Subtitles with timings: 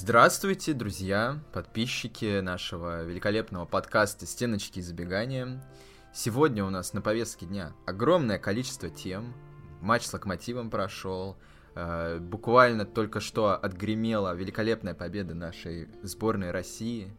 [0.00, 5.60] Здравствуйте, друзья, подписчики нашего великолепного подкаста «Стеночки и забегания».
[6.14, 9.34] Сегодня у нас на повестке дня огромное количество тем.
[9.80, 11.36] Матч с Локомотивом прошел.
[11.74, 17.12] Э, буквально только что отгремела великолепная победа нашей сборной России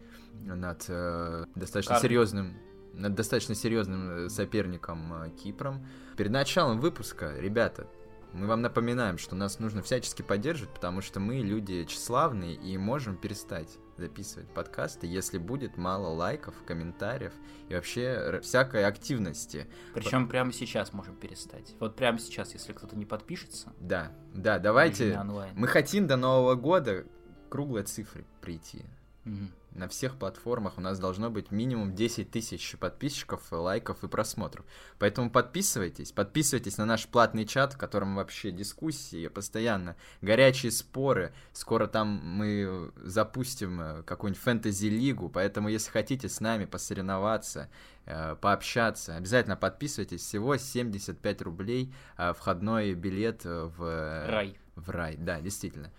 [0.45, 2.01] над э, достаточно Кар...
[2.01, 2.57] серьезным
[2.93, 5.85] над достаточно серьезным э, соперником Кипром.
[6.15, 7.87] Перед началом выпуска, ребята,
[8.33, 13.17] мы вам напоминаем, что нас нужно всячески поддерживать, потому что мы люди тщеславные и можем
[13.17, 17.33] перестать записывать подкасты, если будет мало лайков, комментариев
[17.67, 19.67] и вообще всякой активности.
[19.93, 20.31] Причем вот.
[20.31, 21.75] прямо сейчас можем перестать.
[21.79, 23.73] Вот прямо сейчас, если кто-то не подпишется.
[23.79, 25.19] Да, да, давайте.
[25.55, 27.05] Мы хотим до Нового года
[27.49, 28.85] круглой цифры прийти.
[29.25, 34.65] Угу на всех платформах у нас должно быть минимум 10 тысяч подписчиков, лайков и просмотров.
[34.97, 41.33] Поэтому подписывайтесь, подписывайтесь на наш платный чат, в котором вообще дискуссии постоянно, горячие споры.
[41.53, 47.69] Скоро там мы запустим э, какую-нибудь фэнтези-лигу, поэтому если хотите с нами посоревноваться,
[48.05, 50.21] э, пообщаться, обязательно подписывайтесь.
[50.21, 54.57] Всего 75 рублей э, входной билет в рай.
[54.75, 55.91] В рай, да, действительно.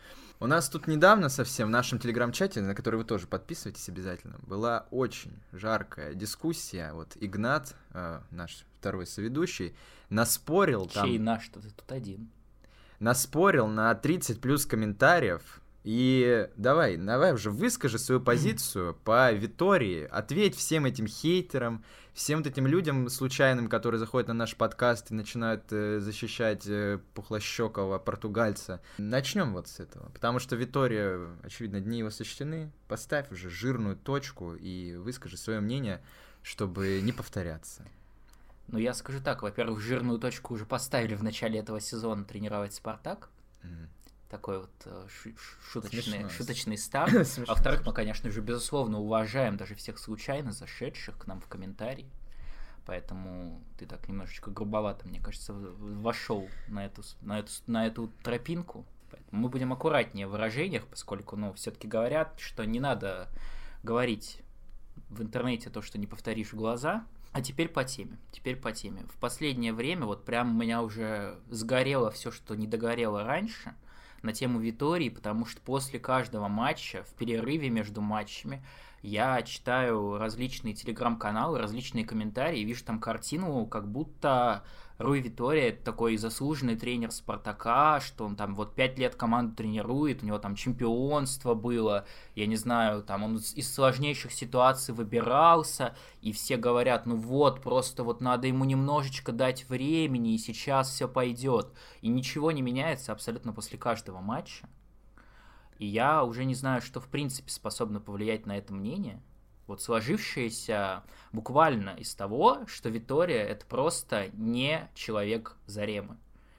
[0.43, 4.87] У нас тут недавно совсем в нашем телеграм-чате, на который вы тоже подписывайтесь обязательно, была
[4.91, 6.95] очень жаркая дискуссия.
[6.95, 9.75] Вот Игнат, э, наш второй соведущий,
[10.09, 11.07] наспорил Чей там...
[11.09, 12.31] Чей наш-то ты тут один?
[13.01, 20.57] Наспорил на 30 плюс комментариев и давай, давай уже выскажи свою позицию по Витории, ответь
[20.57, 25.65] всем этим хейтерам, всем вот этим людям случайным, которые заходят на наш подкаст и начинают
[25.71, 28.81] э, защищать э, пухлощекого португальца.
[28.99, 32.71] Начнем вот с этого, потому что Витория, очевидно, дни его сочтены.
[32.89, 36.03] Поставь уже жирную точку и выскажи свое мнение,
[36.43, 37.85] чтобы не повторяться.
[38.69, 43.29] Ну, я скажу так, во-первых, жирную точку уже поставили в начале этого сезона тренировать Спартак.
[43.63, 44.00] Mm-hmm
[44.31, 45.07] такой вот э,
[45.73, 47.13] шуточный, шуточный старт.
[47.47, 52.11] А во-вторых, мы, конечно же, безусловно, уважаем даже всех случайно зашедших к нам в комментарии.
[52.87, 58.87] Поэтому ты так немножечко грубовато, мне кажется, вошел на эту, на эту, на эту тропинку.
[59.11, 63.29] Поэтому мы будем аккуратнее в выражениях, поскольку, ну, все-таки говорят, что не надо
[63.83, 64.43] говорить
[65.09, 67.05] в интернете то, что не повторишь в глаза.
[67.33, 68.19] А теперь по теме.
[68.31, 69.03] Теперь по теме.
[69.13, 73.75] В последнее время вот прям у меня уже сгорело все, что не догорело раньше–
[74.23, 78.63] на тему Витории, потому что после каждого матча, в перерыве между матчами,
[79.03, 84.65] я читаю различные телеграм-каналы, различные комментарии, вижу там картину, как будто
[85.01, 90.23] Руй Витория это такой заслуженный тренер Спартака, что он там вот пять лет команду тренирует,
[90.23, 96.33] у него там чемпионство было, я не знаю, там он из сложнейших ситуаций выбирался, и
[96.33, 101.69] все говорят, ну вот, просто вот надо ему немножечко дать времени, и сейчас все пойдет.
[102.03, 104.69] И ничего не меняется абсолютно после каждого матча.
[105.79, 109.23] И я уже не знаю, что в принципе способно повлиять на это мнение.
[109.71, 116.17] Вот сложившееся буквально из того, что Витория это просто не человек Заремы.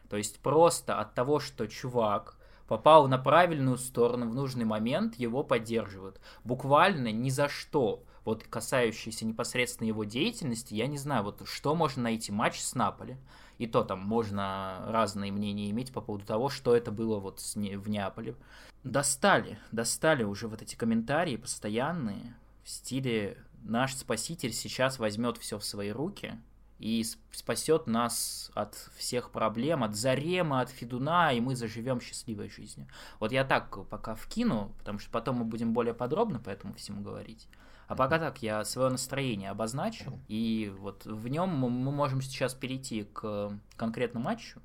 [0.09, 2.37] То есть просто от того, что чувак
[2.69, 6.21] попал на правильную сторону в нужный момент, его поддерживают.
[6.45, 8.01] Буквально ни за что.
[8.23, 13.17] Вот касающийся непосредственно его деятельности, я не знаю, вот что можно найти матч с Наполи.
[13.57, 17.89] И то там можно разные мнения иметь по поводу того, что это было вот в
[17.89, 18.37] Неаполе
[18.83, 25.65] достали, достали уже вот эти комментарии постоянные в стиле «наш спаситель сейчас возьмет все в
[25.65, 26.39] свои руки»,
[26.81, 32.87] и спасет нас от всех проблем, от Зарема, от Федуна, и мы заживем счастливой жизнью.
[33.19, 37.03] Вот я так пока вкину, потому что потом мы будем более подробно по этому всему
[37.03, 37.47] говорить.
[37.87, 43.03] А пока так, я свое настроение обозначил, и вот в нем мы можем сейчас перейти
[43.03, 44.59] к конкретному матчу,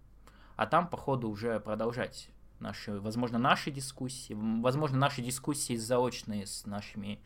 [0.56, 2.30] а там, по ходу, уже продолжать
[2.60, 7.20] наши, возможно, наши дискуссии, возможно, наши дискуссии заочные с нашими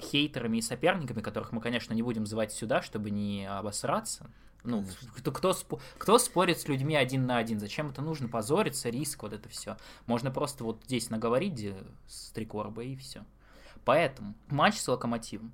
[0.00, 4.30] хейтерами и соперниками, которых мы, конечно, не будем звать сюда, чтобы не обосраться.
[4.64, 4.84] Ну,
[5.16, 5.54] кто, кто,
[5.98, 7.58] кто спорит с людьми один на один?
[7.58, 8.28] Зачем это нужно?
[8.28, 9.76] Позориться, риск, вот это все.
[10.06, 11.74] Можно просто вот здесь наговорить
[12.06, 13.24] с три корба и все.
[13.84, 15.52] Поэтому матч с Локомотивом.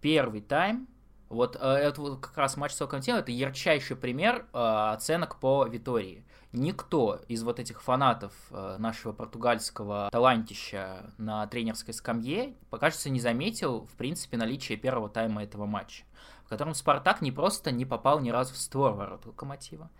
[0.00, 0.88] Первый тайм.
[1.28, 5.66] Вот э, это вот как раз матч с Локомотивом, это ярчайший пример э, оценок по
[5.66, 13.20] Витории никто из вот этих фанатов э, нашего португальского талантища на тренерской скамье, покажется, не
[13.20, 16.04] заметил, в принципе, наличие первого тайма этого матча,
[16.44, 19.90] в котором Спартак не просто не попал ни разу в створ ворот Локомотива,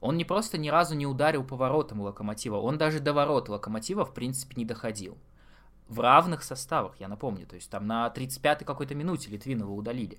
[0.00, 4.04] он не просто ни разу не ударил по воротам Локомотива, он даже до ворот Локомотива,
[4.04, 5.18] в принципе, не доходил.
[5.88, 10.18] В равных составах, я напомню, то есть там на 35-й какой-то минуте Литвинова удалили.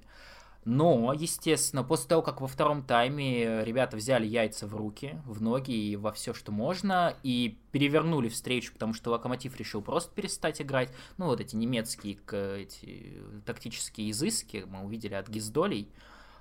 [0.66, 5.72] Но, естественно, после того, как во втором тайме ребята взяли яйца в руки, в ноги
[5.72, 10.92] и во все, что можно, и перевернули встречу, потому что Локомотив решил просто перестать играть.
[11.18, 12.20] Ну, вот эти немецкие
[12.58, 15.90] эти, тактические изыски мы увидели от Гиздолей.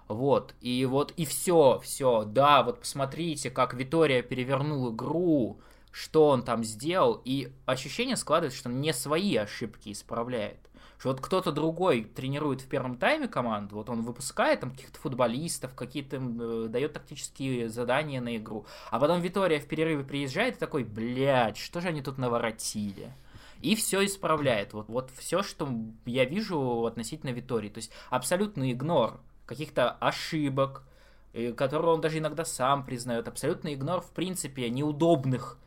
[0.08, 5.60] Вот, и вот, и все, все, да, вот посмотрите, как Витория перевернул игру,
[5.90, 10.67] что он там сделал, и ощущение складывается, что он не свои ошибки исправляет
[10.98, 15.74] что вот кто-то другой тренирует в первом тайме команду, вот он выпускает там каких-то футболистов,
[15.74, 20.84] какие-то э, дает тактические задания на игру, а потом Витория в перерыве приезжает и такой,
[20.84, 23.12] блядь, что же они тут наворотили?
[23.60, 24.72] И все исправляет.
[24.72, 25.68] Вот, вот все, что
[26.04, 27.68] я вижу относительно Витории.
[27.68, 30.84] То есть абсолютный игнор каких-то ошибок,
[31.32, 33.26] э, которые он даже иногда сам признает.
[33.26, 35.58] Абсолютный игнор, в принципе, неудобных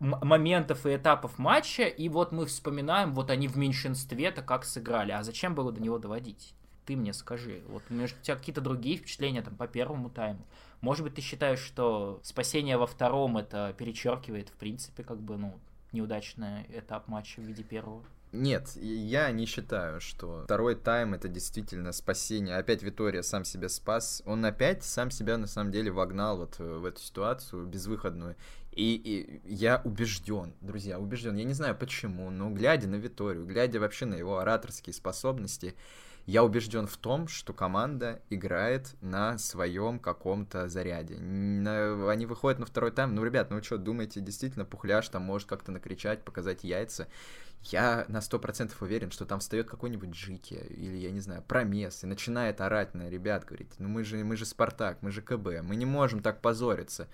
[0.00, 5.12] моментов и этапов матча, и вот мы вспоминаем, вот они в меньшинстве-то как сыграли.
[5.12, 6.54] А зачем было до него доводить?
[6.86, 7.62] Ты мне скажи.
[7.68, 10.44] Вот у тебя какие-то другие впечатления там по первому тайму?
[10.80, 15.60] Может быть, ты считаешь, что спасение во втором это перечеркивает, в принципе, как бы, ну,
[15.92, 18.02] неудачный этап матча в виде первого?
[18.32, 22.56] Нет, я не считаю, что второй тайм это действительно спасение.
[22.56, 24.22] Опять Витория сам себя спас.
[24.24, 28.36] Он опять сам себя на самом деле вогнал вот э, в эту ситуацию безвыходную.
[28.72, 31.36] И, и я убежден, друзья, убежден.
[31.36, 35.74] Я не знаю почему, но глядя на Виторию, глядя вообще на его ораторские способности,
[36.26, 41.16] я убежден в том, что команда играет на своем каком-то заряде.
[41.16, 43.14] Они выходят на второй тайм.
[43.14, 47.08] Ну, ребят, ну вы что, думаете, действительно Пухляш там может как-то накричать, показать яйца?
[47.64, 52.04] Я на сто процентов уверен, что там встает какой-нибудь Джики или, я не знаю, Промес
[52.04, 55.62] и начинает орать на ребят, говорить, ну мы же, мы же Спартак, мы же КБ,
[55.62, 57.08] мы не можем так позориться.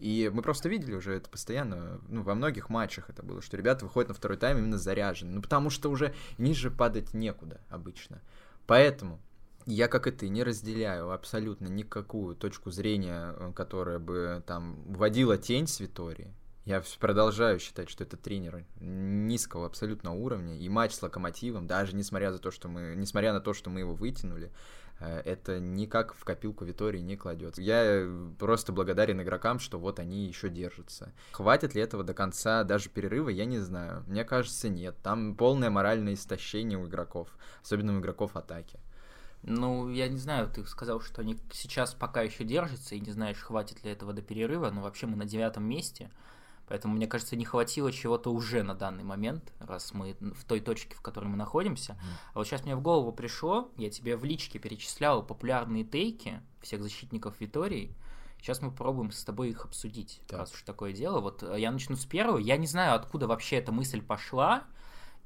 [0.00, 3.84] И мы просто видели уже это постоянно, ну, во многих матчах это было, что ребята
[3.84, 5.32] выходят на второй тайм именно заряжены.
[5.32, 8.22] Ну, потому что уже ниже падать некуда обычно.
[8.66, 9.20] Поэтому
[9.66, 15.36] я, как и ты, не разделяю абсолютно никакую точку зрения, э, которая бы там вводила
[15.36, 16.32] тень с Витории.
[16.64, 20.58] Я продолжаю считать, что это тренер низкого абсолютно уровня.
[20.58, 23.80] И матч с Локомотивом, даже несмотря, за то, что мы, несмотря на то, что мы
[23.80, 24.50] его вытянули,
[25.00, 27.62] это никак в копилку Витории не кладется.
[27.62, 28.06] Я
[28.38, 31.12] просто благодарен игрокам, что вот они еще держатся.
[31.32, 34.04] Хватит ли этого до конца даже перерыва, я не знаю.
[34.06, 34.96] Мне кажется, нет.
[35.02, 37.28] Там полное моральное истощение у игроков,
[37.62, 38.78] особенно у игроков атаки.
[39.42, 43.38] Ну, я не знаю, ты сказал, что они сейчас пока еще держатся, и не знаешь,
[43.38, 46.10] хватит ли этого до перерыва, но вообще мы на девятом месте.
[46.70, 50.94] Поэтому, мне кажется, не хватило чего-то уже на данный момент, раз мы в той точке,
[50.94, 51.94] в которой мы находимся.
[51.94, 51.96] Mm.
[52.32, 56.80] А вот сейчас мне в голову пришло, я тебе в личке перечислял популярные тейки всех
[56.80, 57.96] защитников Витории.
[58.38, 60.38] Сейчас мы попробуем с тобой их обсудить, так.
[60.38, 61.20] раз уж такое дело.
[61.20, 62.38] Вот э, я начну с первого.
[62.38, 64.62] Я не знаю, откуда вообще эта мысль пошла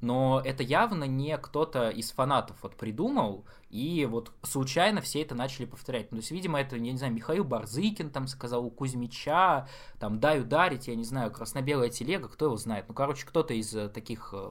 [0.00, 5.64] но это явно не кто-то из фанатов вот придумал, и вот случайно все это начали
[5.64, 6.10] повторять.
[6.10, 9.66] Ну, то есть, видимо, это, я не знаю, Михаил Барзыкин там сказал у Кузьмича,
[9.98, 12.86] там, дай ударить, я не знаю, красно-белая телега, кто его знает.
[12.88, 14.50] Ну, короче, кто-то из э, таких э,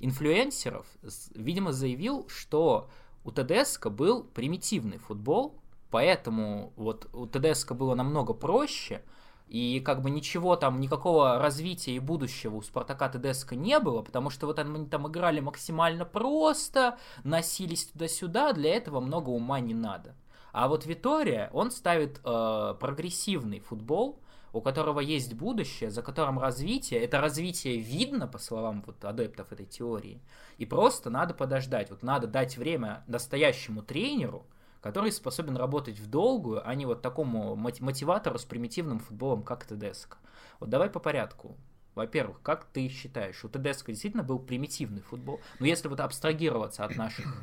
[0.00, 0.86] инфлюенсеров,
[1.34, 2.88] видимо, заявил, что
[3.24, 5.60] у ТДСК был примитивный футбол,
[5.90, 9.02] поэтому вот у ТДСК было намного проще,
[9.46, 14.30] и как бы ничего там, никакого развития и будущего у Спартака Тедеско не было, потому
[14.30, 20.14] что вот они там играли максимально просто, носились туда-сюда, для этого много ума не надо.
[20.52, 24.20] А вот Витория, он ставит э, прогрессивный футбол,
[24.52, 29.66] у которого есть будущее, за которым развитие, это развитие видно, по словам вот адептов этой
[29.66, 30.22] теории,
[30.58, 34.46] и просто надо подождать, вот надо дать время настоящему тренеру,
[34.84, 40.18] который способен работать в долгую, а не вот такому мотиватору с примитивным футболом, как ТДСК.
[40.60, 41.56] Вот давай по порядку.
[41.94, 45.40] Во-первых, как ты считаешь, у ТДСК действительно был примитивный футбол?
[45.58, 47.42] Ну, если вот абстрагироваться от наших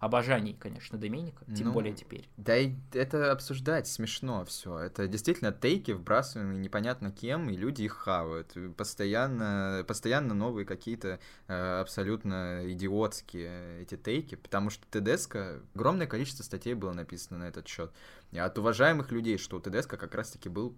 [0.00, 2.28] обожаний, конечно, Доменика, тем ну, более теперь.
[2.38, 4.78] Да и это обсуждать смешно все.
[4.78, 8.56] Это действительно тейки, вбрасываемые непонятно кем, и люди их хавают.
[8.76, 16.72] Постоянно, постоянно новые какие-то э, абсолютно идиотские эти тейки, потому что ТДСК, огромное количество статей
[16.72, 17.92] было написано на этот счет.
[18.32, 20.74] От уважаемых людей, что у ТДСК как раз-таки был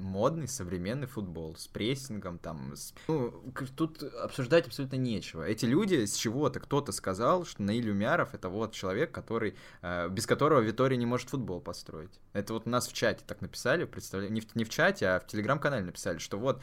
[0.00, 2.94] модный современный футбол с прессингом там с...
[3.08, 3.42] ну
[3.76, 5.42] тут обсуждать абсолютно нечего.
[5.42, 10.26] Эти люди с чего-то кто-то сказал что Наиль Умяров это вот человек который э, без
[10.26, 12.20] которого Витория не может футбол построить.
[12.32, 15.20] Это вот у нас в чате так написали представляете не в, не в чате а
[15.20, 16.62] в телеграм-канале написали что вот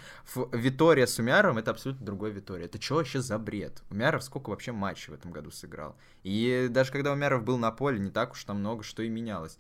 [0.52, 2.66] Витория с Умяровым это абсолютно другой Витория.
[2.66, 3.82] Это что вообще за бред?
[3.90, 5.96] Умяров сколько вообще матчей в этом году сыграл?
[6.24, 9.58] И даже когда Умяров был на поле не так уж там много что и менялось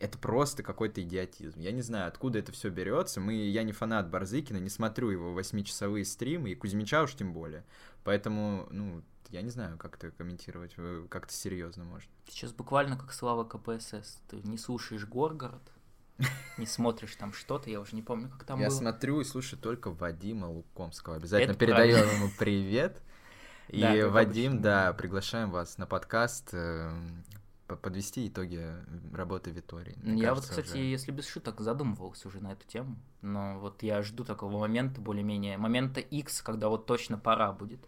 [0.00, 1.60] это просто какой-то идиотизм.
[1.60, 3.20] Я не знаю, откуда это все берется.
[3.20, 7.64] Мы, я не фанат Барзыкина, не смотрю его восьмичасовые стримы, и Кузьмича уж тем более.
[8.02, 12.10] Поэтому, ну, я не знаю, как это комментировать, э, как-то серьезно можно.
[12.26, 14.22] Сейчас буквально как слава КПСС.
[14.28, 15.62] Ты не слушаешь Горгород,
[16.56, 18.76] не смотришь там что-то, я уже не помню, как там Я было.
[18.76, 21.16] смотрю и слушаю только Вадима Лукомского.
[21.16, 23.02] Обязательно передаем ему привет.
[23.68, 26.90] И да, Вадим, да, приглашаем вас на подкаст э,
[27.76, 28.64] подвести итоги
[29.12, 29.96] работы Витории.
[30.04, 30.84] Я кажется, вот, кстати, уже...
[30.84, 35.58] если без шуток, задумывался уже на эту тему, но вот я жду такого момента, более-менее,
[35.58, 37.80] момента X, когда вот точно пора будет.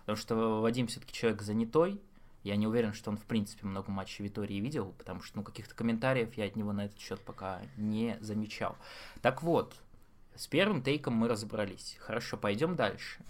[0.00, 2.00] Потому что Вадим все-таки человек занятой,
[2.42, 5.74] я не уверен, что он, в принципе, много матчей Витории видел, потому что, ну, каких-то
[5.74, 8.76] комментариев я от него на этот счет пока не замечал.
[9.20, 9.74] Так вот,
[10.34, 11.98] с первым тейком мы разобрались.
[12.00, 13.22] Хорошо, пойдем дальше.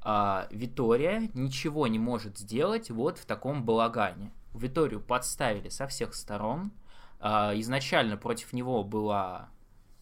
[0.00, 4.32] А, Витория ничего не может сделать вот в таком балагане.
[4.58, 6.72] Виторию подставили со всех сторон.
[7.18, 9.50] А, изначально против него была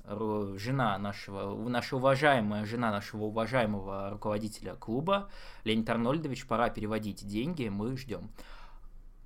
[0.06, 5.30] жена нашего, наша уважаемая жена нашего уважаемого руководителя клуба,
[5.64, 8.30] Леонид Арнольдович, пора переводить деньги, мы ждем.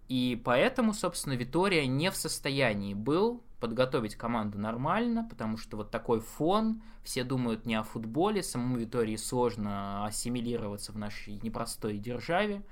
[0.08, 6.20] И поэтому, собственно, Витория не в состоянии был подготовить команду нормально, потому что вот такой
[6.20, 12.62] фон, все думают не о футболе, самому Витории сложно ассимилироваться в нашей непростой державе,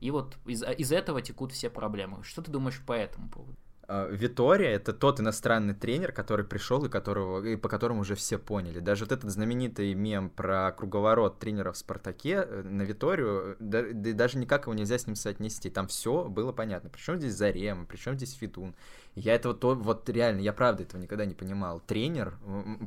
[0.00, 2.22] и вот из, из этого текут все проблемы.
[2.22, 3.56] Что ты думаешь по этому поводу?
[3.88, 8.36] А, Витория это тот иностранный тренер, который пришел и которого и по которому уже все
[8.36, 8.80] поняли.
[8.80, 14.12] Даже вот этот знаменитый мем про круговорот тренера в Спартаке э, на Виторию, да, да,
[14.12, 15.70] даже никак его нельзя с ним соотнести.
[15.70, 16.90] Там все было понятно.
[16.90, 18.74] Причем здесь Зарема, причем здесь Фитун.
[19.14, 21.80] Я этого то, вот реально, я правда этого никогда не понимал.
[21.80, 22.38] Тренер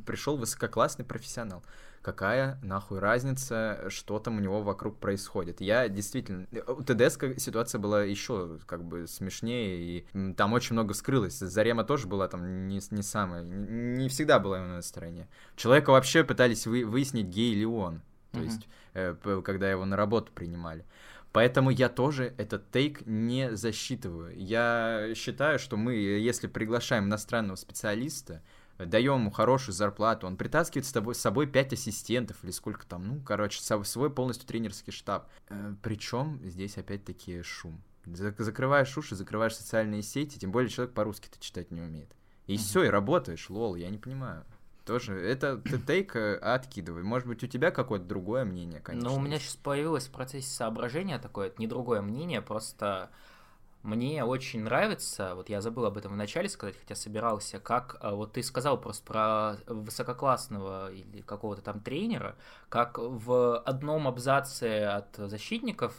[0.05, 1.63] пришел высококлассный профессионал
[2.01, 5.61] какая нахуй разница, что там у него вокруг происходит.
[5.61, 6.47] Я действительно...
[6.67, 9.77] У ТДС ситуация была еще как бы смешнее,
[10.13, 11.37] и там очень много скрылось.
[11.37, 13.43] Зарема тоже была там не, не самая...
[13.43, 15.27] Не всегда была на стороне.
[15.55, 18.01] Человека вообще пытались вы, выяснить, гей ли он.
[18.31, 18.43] То mm-hmm.
[18.43, 20.85] есть, э, когда его на работу принимали.
[21.31, 24.35] Поэтому я тоже этот тейк не засчитываю.
[24.35, 28.41] Я считаю, что мы, если приглашаем иностранного специалиста,
[28.85, 33.07] даем ему хорошую зарплату, он притаскивает с, тобой, с собой 5 ассистентов или сколько там,
[33.07, 35.29] ну, короче, свой полностью тренерский штаб.
[35.49, 37.81] Э, Причем здесь опять-таки шум.
[38.05, 42.15] Закрываешь уши, закрываешь социальные сети, тем более человек по-русски-то читать не умеет.
[42.47, 42.57] И mm-hmm.
[42.57, 44.45] все, и работаешь, лол, я не понимаю.
[44.85, 47.03] Тоже, это ты тейк э, откидывай.
[47.03, 49.09] Может быть, у тебя какое-то другое мнение, конечно.
[49.09, 53.11] Ну, у меня сейчас появилось в процессе соображения такое, это не другое мнение, просто
[53.89, 58.11] мне очень нравится, вот я забыл об этом в начале сказать, хотя собирался, как э,
[58.11, 62.35] вот ты сказал просто про высококлассного или какого-то там тренера,
[62.69, 65.93] как в одном абзаце от защитников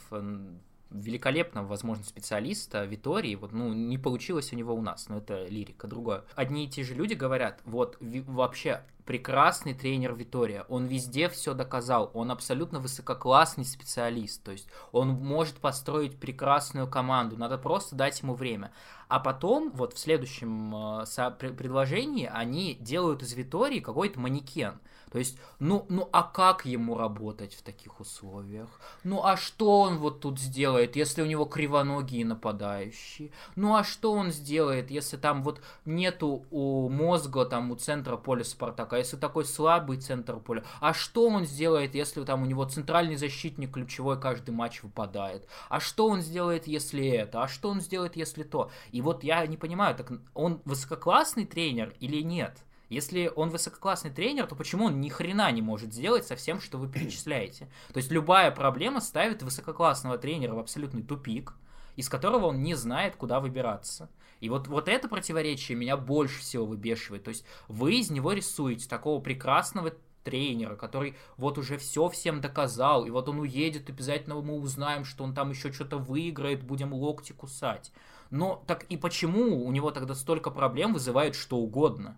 [0.91, 5.87] великолепного, возможно, специалиста Витории, вот, ну, не получилось у него у нас, но это лирика,
[5.87, 6.23] другое.
[6.35, 12.11] Одни и те же люди говорят, вот, вообще, прекрасный тренер Витория, он везде все доказал,
[12.13, 18.35] он абсолютно высококлассный специалист, то есть он может построить прекрасную команду, надо просто дать ему
[18.35, 18.71] время.
[19.07, 24.79] А потом, вот в следующем э, предложении, они делают из Витории какой-то манекен–
[25.11, 28.69] то есть, ну, ну а как ему работать в таких условиях?
[29.03, 33.31] Ну а что он вот тут сделает, если у него кривоногие нападающие?
[33.57, 38.45] Ну а что он сделает, если там вот нету у мозга там у центра поля
[38.45, 40.63] Спартака, если такой слабый центр поля?
[40.79, 45.45] А что он сделает, если там у него центральный защитник ключевой каждый матч выпадает?
[45.67, 47.43] А что он сделает, если это?
[47.43, 48.71] А что он сделает, если то?
[48.93, 52.63] И вот я не понимаю, так он высококлассный тренер или нет?
[52.91, 56.77] Если он высококлассный тренер, то почему он ни хрена не может сделать со всем, что
[56.77, 57.69] вы перечисляете?
[57.93, 61.53] То есть любая проблема ставит высококлассного тренера в абсолютный тупик,
[61.95, 64.09] из которого он не знает, куда выбираться.
[64.41, 67.23] И вот, вот это противоречие меня больше всего выбешивает.
[67.23, 69.93] То есть вы из него рисуете такого прекрасного
[70.25, 75.23] тренера, который вот уже все всем доказал, и вот он уедет, обязательно мы узнаем, что
[75.23, 77.93] он там еще что-то выиграет, будем локти кусать.
[78.31, 82.17] Но так и почему у него тогда столько проблем вызывает что угодно?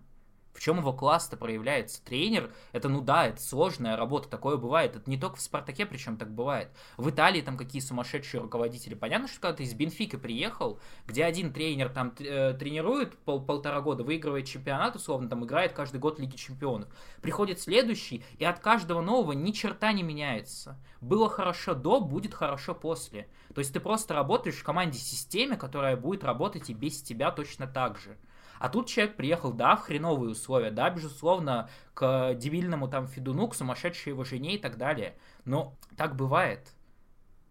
[0.54, 2.02] В чем его класс-то проявляется?
[2.04, 4.94] Тренер, это, ну да, это сложная работа, такое бывает.
[4.94, 6.70] Это не только в Спартаке, причем так бывает.
[6.96, 8.94] В Италии там какие сумасшедшие руководители.
[8.94, 13.80] Понятно, что когда ты из Бенфика приехал, где один тренер там э, тренирует пол полтора
[13.80, 16.88] года, выигрывает чемпионат, условно, там играет каждый год Лиги Чемпионов.
[17.20, 20.78] Приходит следующий, и от каждого нового ни черта не меняется.
[21.00, 23.28] Было хорошо до, будет хорошо после.
[23.54, 27.66] То есть ты просто работаешь в команде системе, которая будет работать и без тебя точно
[27.66, 28.16] так же.
[28.64, 33.54] А тут человек приехал, да, в хреновые условия, да, безусловно, к дебильному там Федуну, к
[33.54, 35.18] сумасшедшей его жене и так далее.
[35.44, 36.72] Но так бывает.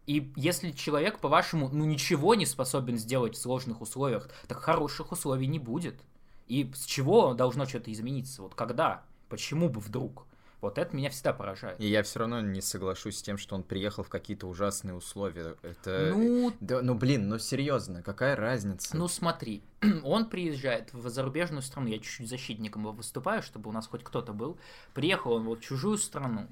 [0.07, 5.45] И если человек, по-вашему, ну ничего не способен сделать в сложных условиях, так хороших условий
[5.45, 6.01] не будет.
[6.47, 8.41] И с чего должно что-то измениться?
[8.41, 9.03] Вот когда?
[9.29, 10.25] Почему бы вдруг?
[10.63, 11.77] Вот это меня всегда поражает.
[11.77, 15.57] И я все равно не соглашусь с тем, что он приехал в какие-то ужасные условия.
[15.61, 16.13] Это...
[16.15, 16.53] Ну...
[16.61, 18.95] Да, ну, блин, ну серьезно, какая разница?
[18.95, 19.61] Ну, смотри,
[20.05, 24.57] он приезжает в зарубежную страну, я чуть-чуть защитником выступаю, чтобы у нас хоть кто-то был.
[24.93, 26.47] Приехал он вот в чужую страну,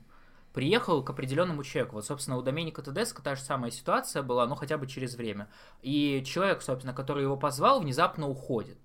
[0.52, 1.96] приехал к определенному человеку.
[1.96, 5.48] Вот, собственно, у Доменика Тедеско та же самая ситуация была, но хотя бы через время.
[5.84, 8.78] И человек, собственно, который его позвал, внезапно уходит.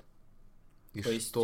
[0.92, 1.12] И То что?
[1.12, 1.34] Есть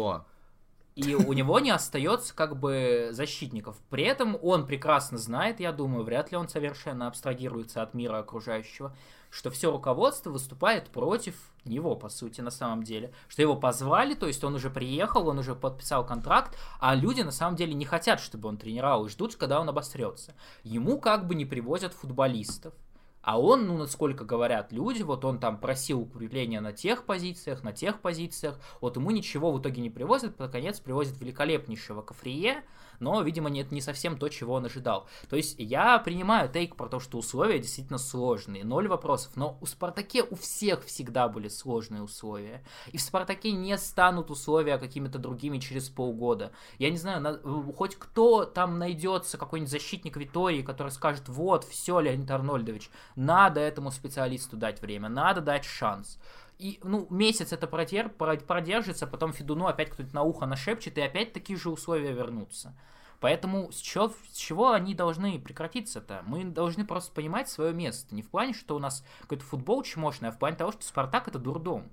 [0.95, 3.77] и у него не остается как бы защитников.
[3.89, 8.95] При этом он прекрасно знает, я думаю, вряд ли он совершенно абстрагируется от мира окружающего,
[9.31, 11.35] что все руководство выступает против
[11.65, 13.13] него, по сути, на самом деле.
[13.29, 17.33] Что его позвали, то есть он уже приехал, он уже подписал контракт, а люди на
[17.33, 20.35] самом деле не хотят, чтобы он тренировал и ждут, когда он обострется.
[20.63, 22.75] Ему как бы не привозят футболистов.
[23.23, 27.73] А он, ну, насколько говорят люди, вот он там просил укрепления на тех позициях, на
[27.73, 32.65] тех позициях, вот ему ничего в итоге не привозят, под конец привозят великолепнейшего Кафрие,
[33.03, 35.09] но, видимо, нет, не совсем то, чего он ожидал.
[35.29, 39.67] То есть я принимаю тейк про то, что условия действительно сложные, ноль вопросов, но у
[39.67, 42.63] Спартаке у всех всегда были сложные условия.
[42.93, 46.53] И в Спартаке не станут условия какими-то другими через полгода.
[46.79, 51.99] Я не знаю, на, хоть кто там найдется, какой-нибудь защитник Витории, который скажет, вот, все,
[51.99, 56.19] Леонид Арнольдович, надо этому специалисту дать время, надо дать шанс
[56.63, 61.33] и, ну, месяц это продер, продержится, потом Федуну опять кто-то на ухо нашепчет, и опять
[61.33, 62.73] такие же условия вернутся.
[63.19, 66.23] Поэтому с чего, с чего они должны прекратиться-то?
[66.25, 68.15] Мы должны просто понимать свое место.
[68.15, 71.27] Не в плане, что у нас какой-то футбол чмошный, а в плане того, что Спартак
[71.27, 71.91] это дурдом.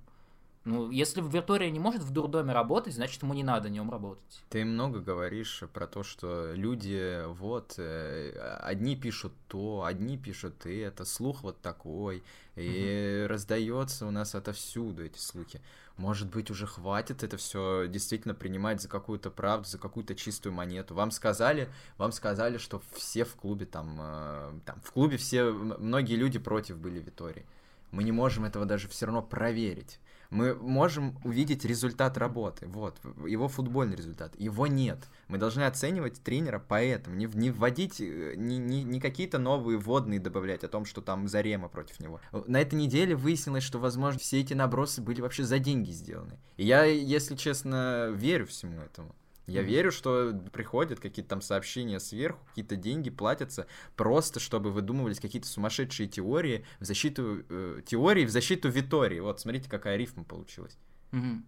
[0.64, 4.42] Ну, если Виртория не может в дурдоме работать, значит, ему не надо на нем работать.
[4.50, 10.76] Ты много говоришь про то, что люди, вот, э, одни пишут то, одни пишут и
[10.76, 12.22] это, слух вот такой,
[12.56, 13.32] и угу.
[13.32, 15.62] раздается у нас отовсюду эти слухи.
[15.96, 20.94] Может быть, уже хватит это все действительно принимать за какую-то правду, за какую-то чистую монету.
[20.94, 26.16] Вам сказали, вам сказали, что все в клубе там, э, там в клубе все, многие
[26.16, 27.46] люди против были Витории.
[27.92, 29.98] Мы не можем этого даже все равно проверить
[30.30, 34.32] мы можем увидеть результат работы, вот, его футбольный результат.
[34.38, 34.98] Его нет.
[35.28, 40.64] Мы должны оценивать тренера поэтому, не, не вводить, не, не, не какие-то новые водные добавлять
[40.64, 42.20] о том, что там Зарема против него.
[42.46, 46.38] На этой неделе выяснилось, что, возможно, все эти набросы были вообще за деньги сделаны.
[46.56, 49.14] И я, если честно, верю всему этому.
[49.50, 49.64] Я mm-hmm.
[49.64, 56.08] верю, что приходят какие-то там сообщения сверху, какие-то деньги платятся просто, чтобы выдумывались какие-то сумасшедшие
[56.08, 59.18] теории в защиту э, теории в защиту Витории.
[59.20, 60.78] Вот, смотрите, какая рифма получилась.
[61.12, 61.42] Mm-hmm.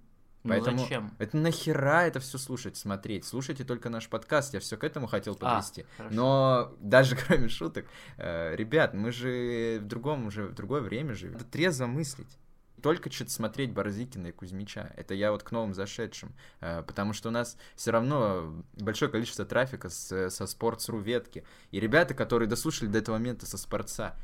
[0.45, 1.15] Поэтому ну, зачем?
[1.19, 3.25] это нахера это все слушать, смотреть?
[3.25, 5.87] Слушайте только наш подкаст, я все к этому хотел а, подвести.
[5.99, 7.87] А, Но даже кроме шуток,
[8.19, 11.37] э, ребят, мы же в другом уже в другое время живем.
[11.37, 12.39] Это трезво мыслить
[12.81, 14.93] только что-то смотреть Барзикина и Кузьмича.
[14.97, 16.33] Это я вот к новым зашедшим.
[16.61, 21.45] Э, потому что у нас все равно большое количество трафика с, со Sports.ru ветки.
[21.71, 24.17] И ребята, которые дослушали до этого момента со Спортса,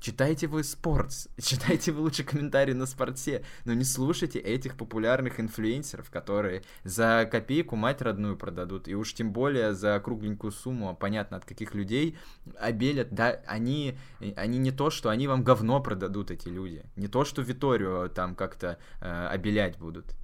[0.00, 6.10] Читайте вы спортс, читайте вы лучше комментарии на спорте, но не слушайте этих популярных инфлюенсеров,
[6.10, 11.36] которые за копейку мать родную продадут, и уж тем более за кругленькую сумму, а понятно
[11.36, 12.16] от каких людей,
[12.58, 13.98] обелят, да, они,
[14.36, 18.34] они не то, что они вам говно продадут, эти люди, не то, что Виторию там
[18.34, 20.16] как-то э, обелять будут,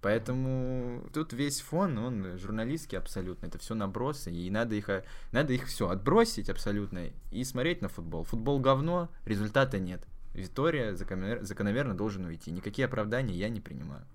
[0.00, 4.88] Поэтому тут весь фон, он журналистский абсолютно, это все набросы, и надо их,
[5.32, 8.22] надо их все отбросить абсолютно и смотреть на футбол.
[8.22, 10.06] Футбол говно, результата нет.
[10.34, 12.52] Витория закономер, закономерно должен уйти.
[12.52, 14.06] Никакие оправдания я не принимаю.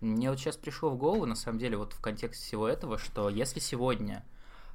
[0.00, 3.28] Мне вот сейчас пришло в голову, на самом деле, вот в контексте всего этого, что
[3.28, 4.24] если сегодня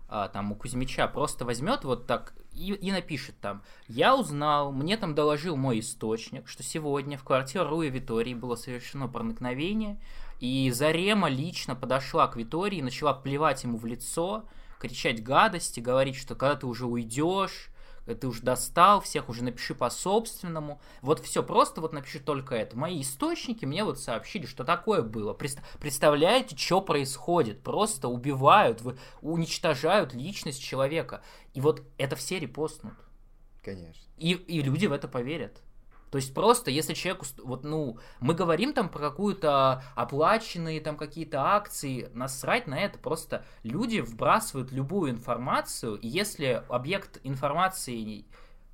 [0.08, 4.97] а, там у Кузьмича просто возьмет вот так и, и напишет там, я узнал, мне
[4.97, 9.99] там доложил мой источник, что сегодня в квартиру Руи Витории было совершено проникновение,
[10.39, 14.45] и Зарема лично подошла к Витории и начала плевать ему в лицо,
[14.79, 17.69] кричать гадости, говорить, что когда ты уже уйдешь,
[18.13, 20.79] ты уже достал, всех уже напиши по-собственному.
[21.01, 22.77] Вот все, просто вот напиши только это.
[22.77, 25.33] Мои источники мне вот сообщили, что такое было.
[25.33, 27.63] Представляете, что происходит?
[27.63, 28.83] Просто убивают,
[29.21, 31.23] уничтожают личность человека.
[31.53, 32.93] И вот это все репостнут.
[33.63, 34.03] Конечно.
[34.17, 35.61] И, и люди в это поверят.
[36.11, 41.41] То есть просто, если человек, вот, ну, мы говорим там про какую-то оплаченные там какие-то
[41.41, 43.43] акции, насрать на это, просто.
[43.63, 48.25] Люди вбрасывают любую информацию, и если объект информации,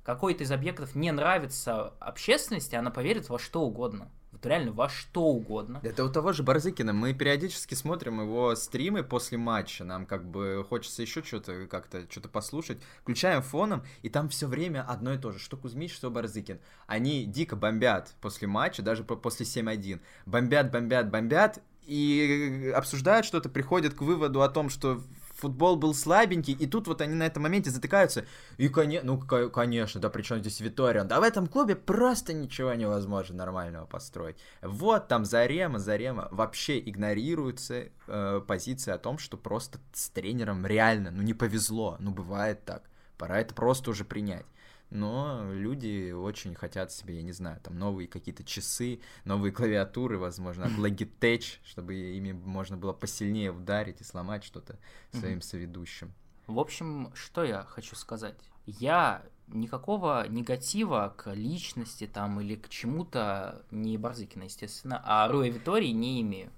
[0.04, 4.10] какой-то из объектов не нравится общественности, она поверит во что угодно
[4.42, 5.80] вот реально во что угодно.
[5.82, 6.92] Это у того же Барзыкина.
[6.92, 9.84] Мы периодически смотрим его стримы после матча.
[9.84, 12.78] Нам как бы хочется еще что-то как-то что-то послушать.
[13.02, 15.38] Включаем фоном, и там все время одно и то же.
[15.38, 16.58] Что Кузьмич, что Барзыкин.
[16.86, 20.00] Они дико бомбят после матча, даже после 7-1.
[20.26, 25.02] Бомбят, бомбят, бомбят, и обсуждают что-то, приходят к выводу о том, что
[25.42, 28.24] футбол был слабенький, и тут вот они на этом моменте затыкаются.
[28.58, 31.08] И, конечно, ну, конечно, да, причем здесь Виториан.
[31.08, 34.36] Да в этом клубе просто ничего невозможно нормального построить.
[34.62, 36.28] Вот там Зарема, Зарема.
[36.30, 41.96] Вообще игнорируется э, позиция о том, что просто с тренером реально, ну, не повезло.
[41.98, 42.84] Ну, бывает так.
[43.18, 44.46] Пора это просто уже принять
[44.92, 50.66] но люди очень хотят себе, я не знаю, там новые какие-то часы, новые клавиатуры, возможно,
[50.66, 54.78] от Logitech, чтобы ими можно было посильнее ударить и сломать что-то
[55.12, 56.12] своим соведущим.
[56.46, 58.36] В общем, что я хочу сказать?
[58.66, 65.90] Я никакого негатива к личности там или к чему-то, не Барзыкина, естественно, а Руя Витории
[65.90, 66.50] не имею.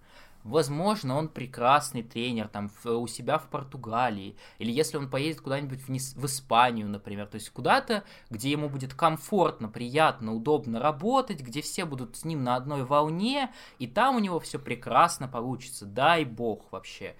[0.44, 5.80] Возможно, он прекрасный тренер там в, у себя в Португалии, или если он поедет куда-нибудь
[5.80, 11.62] в, в Испанию, например, то есть куда-то, где ему будет комфортно, приятно, удобно работать, где
[11.62, 16.26] все будут с ним на одной волне, и там у него все прекрасно получится, дай
[16.26, 17.16] бог вообще.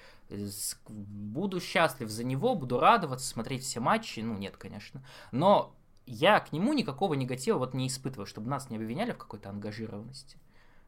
[0.89, 6.53] Буду счастлив за него, буду радоваться, смотреть все матчи, ну нет, конечно, но я к
[6.53, 10.37] нему никакого негатива вот не испытываю, чтобы нас не обвиняли в какой-то ангажированности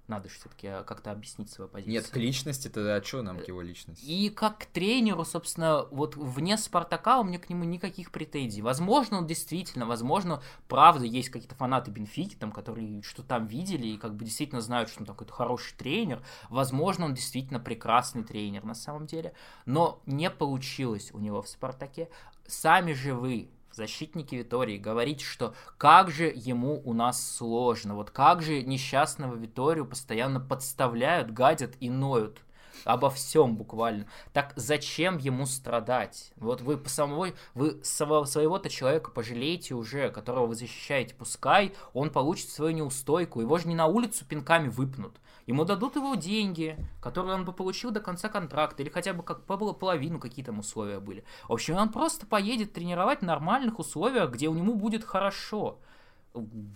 [0.08, 1.92] надо же все-таки а, как-то объяснить свою позицию.
[1.92, 4.04] Нет, к личности тогда, а что нам к его личности?
[4.04, 8.62] И как к тренеру, собственно, вот вне Спартака у меня к нему никаких претензий.
[8.62, 13.98] Возможно, он действительно, возможно, правда, есть какие-то фанаты Бенфики, там, которые что там видели и
[13.98, 16.22] как бы действительно знают, что он такой хороший тренер.
[16.48, 19.32] Возможно, он действительно прекрасный тренер на самом деле.
[19.64, 22.08] Но не получилось у него в Спартаке.
[22.46, 28.42] Сами же вы защитники Витории, говорить, что как же ему у нас сложно, вот как
[28.42, 32.40] же несчастного Виторию постоянно подставляют, гадят и ноют
[32.84, 34.06] обо всем буквально.
[34.32, 36.32] Так зачем ему страдать?
[36.36, 42.50] Вот вы по самой, вы своего-то человека пожалеете уже, которого вы защищаете, пускай он получит
[42.50, 45.20] свою неустойку, его же не на улицу пинками выпнут.
[45.46, 49.46] Ему дадут его деньги, которые он бы получил до конца контракта, или хотя бы как
[49.46, 51.24] было половину, какие там условия были.
[51.48, 55.78] В общем, он просто поедет тренировать в нормальных условиях, где у него будет хорошо.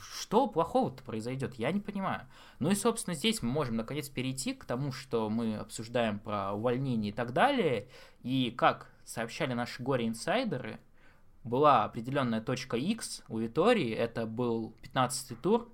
[0.01, 2.27] Что плохого-то произойдет, я не понимаю.
[2.59, 7.12] Ну и, собственно, здесь мы можем наконец перейти к тому, что мы обсуждаем про увольнение
[7.12, 7.88] и так далее.
[8.23, 10.79] И как сообщали наши горе-инсайдеры,
[11.42, 15.70] была определенная точка X у Витории, это был 15-й тур,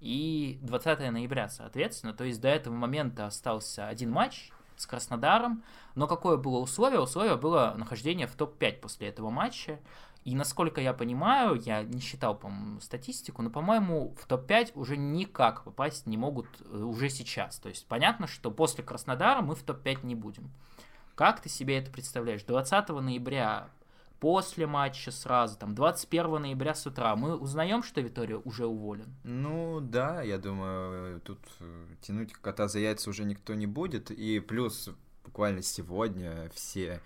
[0.00, 2.14] и 20 ноября, соответственно.
[2.14, 5.62] То есть до этого момента остался один матч с Краснодаром.
[5.94, 7.00] Но какое было условие?
[7.00, 9.78] Условие было нахождение в топ-5 после этого матча.
[10.24, 15.64] И насколько я понимаю, я не считал, по-моему, статистику, но, по-моему, в топ-5 уже никак
[15.64, 17.58] попасть не могут э, уже сейчас.
[17.58, 20.50] То есть понятно, что после Краснодара мы в топ-5 не будем.
[21.14, 22.42] Как ты себе это представляешь?
[22.44, 23.70] 20 ноября
[24.20, 29.14] после матча сразу, там, 21 ноября с утра, мы узнаем, что Виторио уже уволен?
[29.24, 34.40] Ну, да, я думаю, тут э, тянуть кота за яйца уже никто не будет, и
[34.40, 34.90] плюс
[35.24, 37.00] буквально сегодня все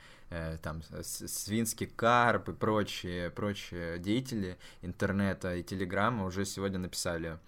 [0.62, 7.38] там Свинский Карп и прочие, прочие деятели интернета и телеграмма уже сегодня написали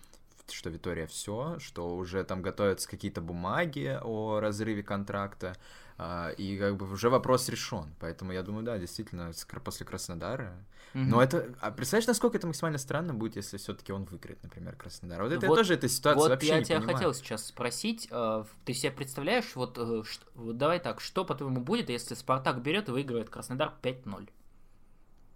[0.52, 5.56] что Витория все, что уже там готовятся какие-то бумаги о разрыве контракта,
[5.98, 7.94] и как бы уже вопрос решен.
[8.00, 9.32] Поэтому я думаю, да, действительно,
[9.64, 10.54] после Краснодара.
[10.96, 11.04] Mm-hmm.
[11.08, 11.54] Но это.
[11.60, 15.22] А представляешь, насколько это максимально странно будет, если все-таки он выиграет, например, Краснодар?
[15.22, 16.96] Вот это вот, тоже эта ситуация вот вообще я не тебя понимаю.
[16.96, 18.08] хотел сейчас спросить.
[18.10, 20.02] Э, ты себе представляешь, вот, э,
[20.34, 24.28] вот давай так, что по-твоему будет, если Спартак берет и выигрывает Краснодар 5-0?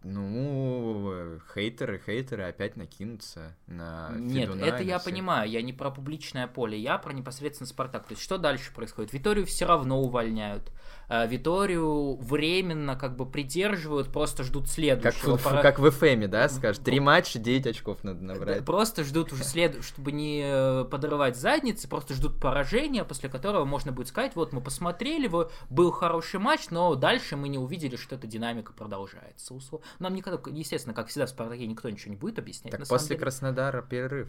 [0.03, 5.13] Ну, хейтеры, хейтеры опять накинутся на Нет, Федуна это я всех.
[5.13, 8.07] понимаю, я не про публичное поле, я про непосредственно Спартак.
[8.07, 9.13] То есть что дальше происходит?
[9.13, 10.73] Виторию все равно увольняют.
[11.13, 15.35] А, Виторию временно как бы придерживают, просто ждут следующего.
[15.35, 15.61] Как, пора...
[15.61, 16.81] как в ФМе, да, скажешь?
[16.85, 18.65] Три матча, 9 очков надо набрать.
[18.65, 19.83] Просто ждут уже след...
[19.83, 24.61] чтобы не э, подрывать задницы, просто ждут поражения, после которого можно будет сказать, вот мы
[24.61, 25.29] посмотрели,
[25.69, 29.59] был хороший матч, но дальше мы не увидели, что эта динамика продолжается.
[29.99, 32.71] Нам никогда, естественно, как всегда в Спартаке никто ничего не будет объяснять.
[32.71, 34.29] Так после Краснодара перерыв.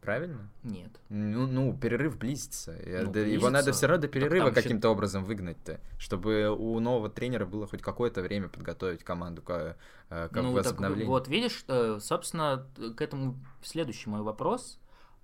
[0.00, 0.48] Правильно?
[0.62, 0.90] Нет.
[1.08, 2.72] Ну, ну перерыв близится.
[2.72, 3.20] Ну, близится.
[3.20, 7.82] Его надо все равно до перерыва каким-то образом выгнать-то, чтобы у нового тренера было хоть
[7.82, 9.76] какое-то время подготовить команду к,
[10.10, 11.06] э, к ну, возобновлению.
[11.06, 11.64] Так, вот видишь,
[12.00, 14.78] собственно, к этому следующий мой вопрос.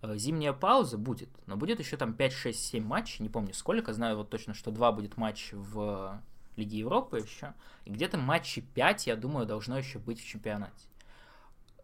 [0.04, 3.94] Э, зимняя пауза будет, но будет еще там 5, 6, 7 матчей, не помню сколько,
[3.94, 6.20] знаю вот точно, что два будет матч в
[6.56, 7.54] Лиге Европы еще,
[7.86, 10.88] и где-то матчи 5, я думаю, должно еще быть в чемпионате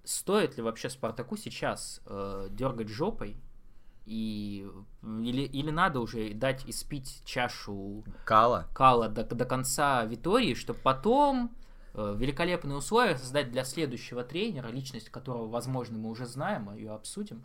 [0.05, 3.37] стоит ли вообще Спартаку сейчас э, дергать жопой
[4.07, 4.69] и
[5.03, 11.55] или, или надо уже дать испить чашу Кала, Кала до, до конца Витории, чтобы потом
[11.95, 16.93] э, великолепные условия создать для следующего тренера, личность которого, возможно, мы уже знаем, а ее
[16.93, 17.45] обсудим.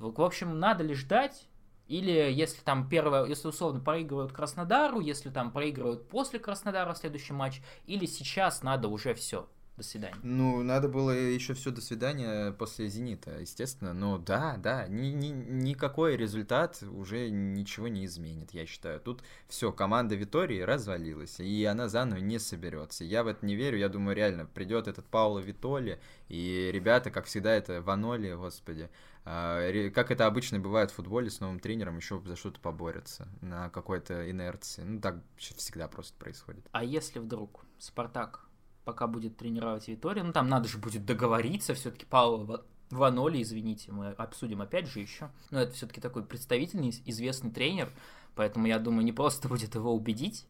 [0.00, 0.10] Угу.
[0.10, 1.46] В общем, надо ли ждать
[1.86, 7.60] Или если там первое, если условно проигрывают Краснодару, если там проигрывают после Краснодара следующий матч,
[7.84, 9.48] или сейчас надо уже все,
[9.80, 10.16] до свидания.
[10.22, 13.94] Ну, надо было еще все до свидания после Зенита, естественно.
[13.94, 19.00] Но да, да, ни, ни, никакой результат уже ничего не изменит, я считаю.
[19.00, 23.04] Тут все, команда Витории развалилась, и она заново не соберется.
[23.04, 23.78] Я в это не верю.
[23.78, 28.90] Я думаю, реально придет этот Пауло Витоли, и ребята, как всегда, это Ваноли, господи.
[29.24, 33.70] А, как это обычно бывает в футболе с новым тренером, еще за что-то поборются на
[33.70, 34.82] какой-то инерции.
[34.82, 36.66] Ну, так всегда просто происходит.
[36.72, 38.49] А если вдруг Спартак
[38.84, 40.22] пока будет тренировать Витория.
[40.22, 45.30] Ну, там надо же будет договориться, все-таки Паула Ваноли, извините, мы обсудим опять же еще.
[45.50, 47.90] Но это все-таки такой представительный, известный тренер,
[48.34, 50.46] поэтому я думаю, не просто будет его убедить.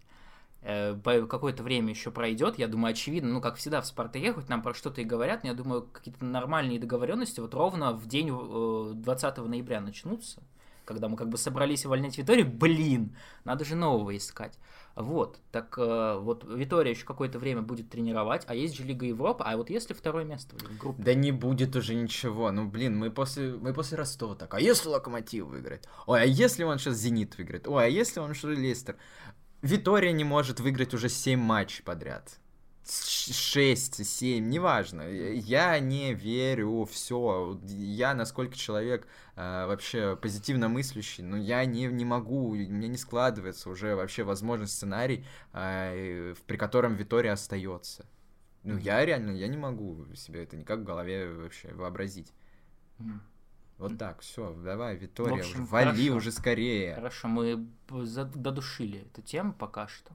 [0.62, 0.94] Э,
[1.26, 4.74] какое-то время еще пройдет, я думаю, очевидно, ну, как всегда в Спартаке, хоть нам про
[4.74, 9.42] что-то и говорят, но я думаю, какие-то нормальные договоренности вот ровно в день 20 э,
[9.42, 10.42] ноября начнутся,
[10.90, 14.58] когда мы как бы собрались увольнять Виторию, блин, надо же нового искать.
[14.96, 19.44] Вот, так э, вот Витория еще какое-то время будет тренировать, а есть же Лига Европы,
[19.46, 21.00] а вот если второе место в группе?
[21.00, 24.88] Да не будет уже ничего, ну блин, мы после, мы после Ростова так, а если
[24.88, 25.88] Локомотив выиграет?
[26.08, 27.68] Ой, а если он сейчас Зенит выиграет?
[27.68, 28.96] Ой, а если он что Лестер?
[29.62, 32.40] Витория не может выиграть уже 7 матчей подряд.
[32.86, 35.02] 6, 7, неважно.
[35.02, 37.58] Я не верю, все.
[37.66, 42.96] Я, насколько человек э, вообще позитивно мыслящий, но я не, не могу, у меня не
[42.96, 48.06] складывается уже вообще возможный сценарий, э, при котором Витория остается.
[48.62, 52.32] Ну, я реально, я не могу себе это никак в голове вообще вообразить.
[53.78, 56.16] Вот так, все, давай, Витория, общем, уже, вали хорошо.
[56.16, 56.94] уже скорее.
[56.96, 60.12] Хорошо, мы додушили эту тему пока что.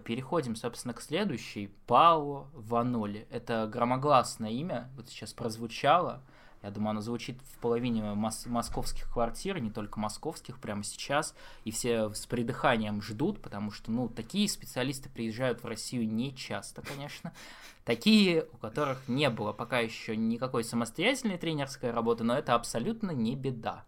[0.00, 1.68] Переходим, собственно, к следующей.
[1.86, 3.26] Пао Ваноли.
[3.30, 6.22] Это громогласное имя, вот сейчас прозвучало.
[6.62, 11.34] Я думаю, оно звучит в половине мос- московских квартир, не только московских, прямо сейчас.
[11.64, 16.80] И все с придыханием ждут, потому что, ну, такие специалисты приезжают в Россию не часто,
[16.82, 17.32] конечно.
[17.84, 23.34] Такие, у которых не было пока еще никакой самостоятельной тренерской работы, но это абсолютно не
[23.34, 23.84] беда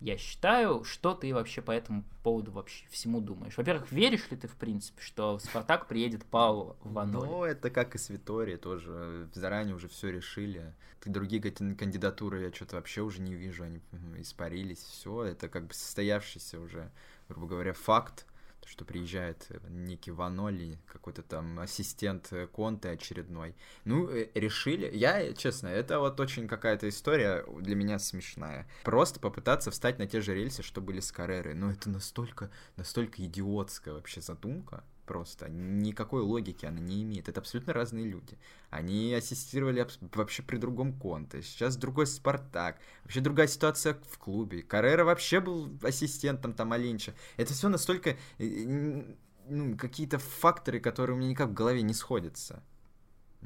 [0.00, 3.56] я считаю, что ты вообще по этому поводу вообще всему думаешь?
[3.56, 7.26] Во-первых, веришь ли ты, в принципе, что в Спартак приедет Павло Ваноли?
[7.26, 9.28] Ну, это как и с Виторией тоже.
[9.32, 10.74] Заранее уже все решили.
[11.04, 13.64] Другие кандидатуры я что-то вообще уже не вижу.
[13.64, 13.80] Они
[14.18, 14.82] испарились.
[14.82, 16.90] Все, это как бы состоявшийся уже,
[17.28, 18.26] грубо говоря, факт
[18.66, 23.54] что приезжает э, Ники Ваноли, какой-то там ассистент э, Конте очередной.
[23.84, 24.90] Ну, э, решили.
[24.94, 28.68] Я, честно, это вот очень какая-то история для меня смешная.
[28.82, 31.54] Просто попытаться встать на те же рельсы, что были с Каррерой.
[31.54, 35.48] Но это настолько, настолько идиотская вообще задумка просто.
[35.48, 37.28] Никакой логики она не имеет.
[37.28, 38.38] Это абсолютно разные люди.
[38.70, 41.42] Они ассистировали вообще при другом конте.
[41.42, 42.78] Сейчас другой Спартак.
[43.04, 44.62] Вообще другая ситуация в клубе.
[44.62, 47.14] Каррера вообще был ассистентом там Алинча.
[47.36, 48.16] Это все настолько...
[48.38, 49.04] Э,
[49.48, 52.62] ну, какие-то факторы, которые у меня никак в голове не сходятся.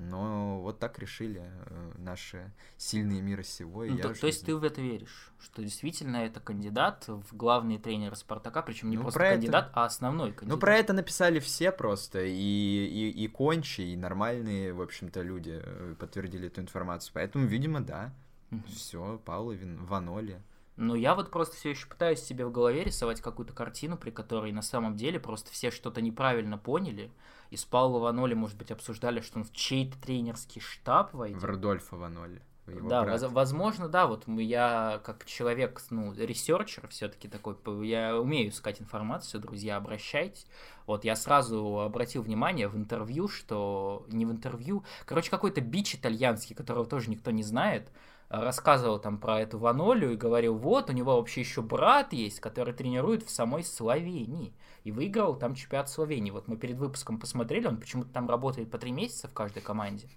[0.01, 3.85] Но вот так решили э, наши сильные мира сего.
[3.85, 8.17] Ну, то, то есть ты в это веришь, что действительно это кандидат в главные тренеры
[8.17, 9.81] Спартака, причем не ну, просто кандидат, это...
[9.81, 10.49] а основной кандидат.
[10.49, 15.61] Ну про это написали все просто, и, и, и кончи, и нормальные, в общем-то, люди
[15.63, 17.13] э, подтвердили эту информацию.
[17.15, 18.13] Поэтому, видимо, да.
[18.51, 18.63] Угу.
[18.69, 20.41] Все, Паоло Ваноли.
[20.77, 24.51] Но я вот просто все еще пытаюсь себе в голове рисовать какую-то картину, при которой
[24.51, 27.11] на самом деле просто все что-то неправильно поняли.
[27.51, 31.43] И с Паоло Ваноли, может быть, обсуждали, что он в чей-то тренерский штаб войдет.
[31.43, 32.43] В Родольфо Ваноли.
[32.67, 38.81] Да, воз, возможно, да, вот я как человек, ну, researcher все-таки такой, я умею искать
[38.81, 40.47] информацию, друзья, обращайтесь.
[40.87, 46.55] Вот я сразу обратил внимание в интервью, что не в интервью, короче, какой-то бич итальянский,
[46.55, 47.91] которого тоже никто не знает,
[48.29, 52.73] рассказывал там про эту Ванолю и говорил, вот, у него вообще еще брат есть, который
[52.73, 54.55] тренирует в самой Словении.
[54.85, 56.31] И выиграл там чемпионат Словении.
[56.31, 60.09] Вот мы перед выпуском посмотрели, он почему-то там работает по три месяца в каждой команде.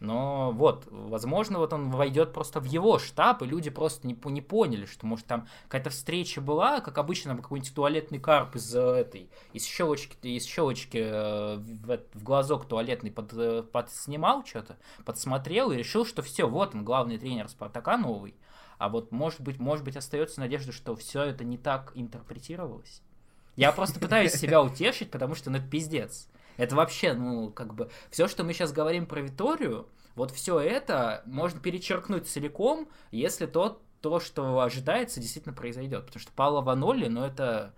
[0.00, 4.40] Но вот, возможно, вот он войдет просто в его штаб, и люди просто не, не
[4.40, 9.28] поняли, что, может, там какая-то встреча была, как обычно, какой-нибудь туалетный карп из э, этой,
[9.52, 15.76] из щелочки, из щелочки э, в, в глазок туалетный под, э, подснимал что-то, подсмотрел и
[15.76, 18.36] решил, что все, вот он, главный тренер Спартака новый.
[18.78, 23.02] А вот, может быть, может быть, остается надежда, что все это не так интерпретировалось.
[23.58, 26.28] Я просто пытаюсь себя утешить, потому что, ну, это пиздец.
[26.58, 31.22] Это вообще, ну, как бы, все, что мы сейчас говорим про Виторию, вот все это
[31.26, 36.06] можно перечеркнуть целиком, если то, то, что ожидается, действительно произойдет.
[36.06, 37.74] Потому что Паула Ваноли, ну, это...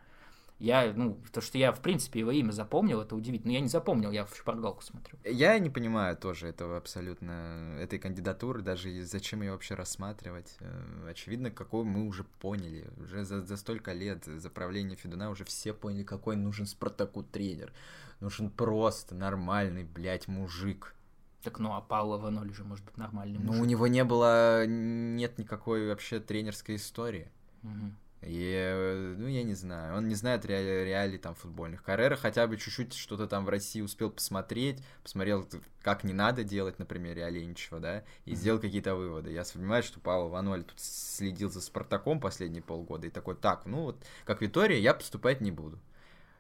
[0.61, 3.51] Я, ну, то, что я, в принципе, его имя запомнил, это удивительно.
[3.51, 5.19] Но я не запомнил, я в шпаргалку смотрю.
[5.25, 10.55] Я не понимаю тоже этого абсолютно, этой кандидатуры, даже зачем ее вообще рассматривать.
[10.61, 12.87] Э, очевидно, какой мы уже поняли.
[12.99, 17.73] Уже за, за столько лет за правление Федуна уже все поняли, какой нужен Спартаку тренер.
[18.21, 20.95] Нужен просто нормальный, блядь, мужик.
[21.43, 23.55] Так ну, а Паула Ваноль же может быть нормальный мужик.
[23.55, 27.31] Ну, у него не было, нет никакой вообще тренерской истории.
[27.63, 27.93] Угу.
[28.23, 31.83] И, ну, я не знаю, он не знает реалий, реалий там футбольных.
[31.83, 35.49] Каррера хотя бы чуть-чуть что-то там в России успел посмотреть, посмотрел,
[35.81, 38.35] как не надо делать на примере Оленичева, да, и mm-hmm.
[38.35, 39.33] сделал какие-то выводы.
[39.33, 43.85] Я вспоминаю, что Павел Ваноль тут следил за Спартаком последние полгода и такой, так, ну
[43.85, 45.79] вот, как Витория, я поступать не буду.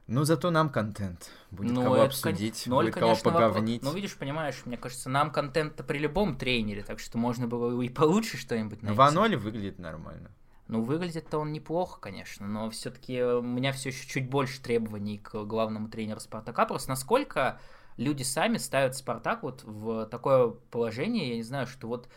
[0.06, 1.30] Ну, зато нам контент.
[1.52, 3.80] Будет ну, кого это, обсудить, ну, будет кого поговнить.
[3.80, 3.92] Вопрос.
[3.92, 7.88] Ну, видишь, понимаешь, мне кажется, нам контент-то при любом тренере, так что можно было и
[7.88, 8.98] получше что-нибудь найти.
[8.98, 10.32] Ваноль выглядит нормально.
[10.70, 15.42] Ну, выглядит-то он неплохо, конечно, но все-таки у меня все еще чуть больше требований к
[15.42, 16.64] главному тренеру Спартака.
[16.64, 17.58] Просто насколько
[17.96, 22.08] люди сами ставят Спартак вот в такое положение, я не знаю, что вот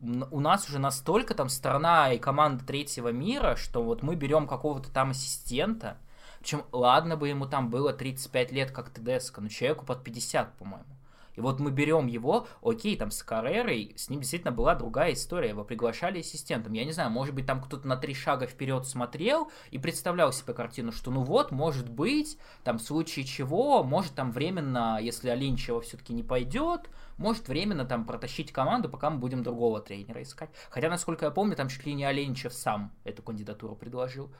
[0.00, 4.90] у нас уже настолько там страна и команда третьего мира, что вот мы берем какого-то
[4.90, 5.98] там ассистента,
[6.40, 10.86] причем ладно бы ему там было 35 лет, как ТДСК, но человеку под 50, по-моему.
[11.34, 15.50] И вот мы берем его, окей, там с Каррерой, с ним действительно была другая история,
[15.50, 16.72] его приглашали ассистентом.
[16.72, 20.54] Я не знаю, может быть, там кто-то на три шага вперед смотрел и представлял себе
[20.54, 25.80] картину, что ну вот, может быть, там в случае чего, может там временно, если Алинчева
[25.80, 30.50] все-таки не пойдет, может временно там протащить команду, пока мы будем другого тренера искать.
[30.70, 34.30] Хотя, насколько я помню, там чуть ли не Оленичев сам эту кандидатуру предложил.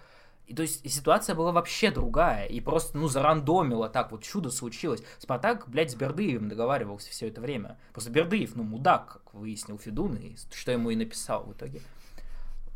[0.51, 2.45] И то есть ситуация была вообще другая.
[2.47, 5.01] И просто, ну, зарандомило так, вот чудо случилось.
[5.21, 7.79] Спартак, блядь, с Бердыевым договаривался все это время.
[7.93, 11.81] Просто Бердыев, ну, мудак, как выяснил Федун, и что ему и написал в итоге.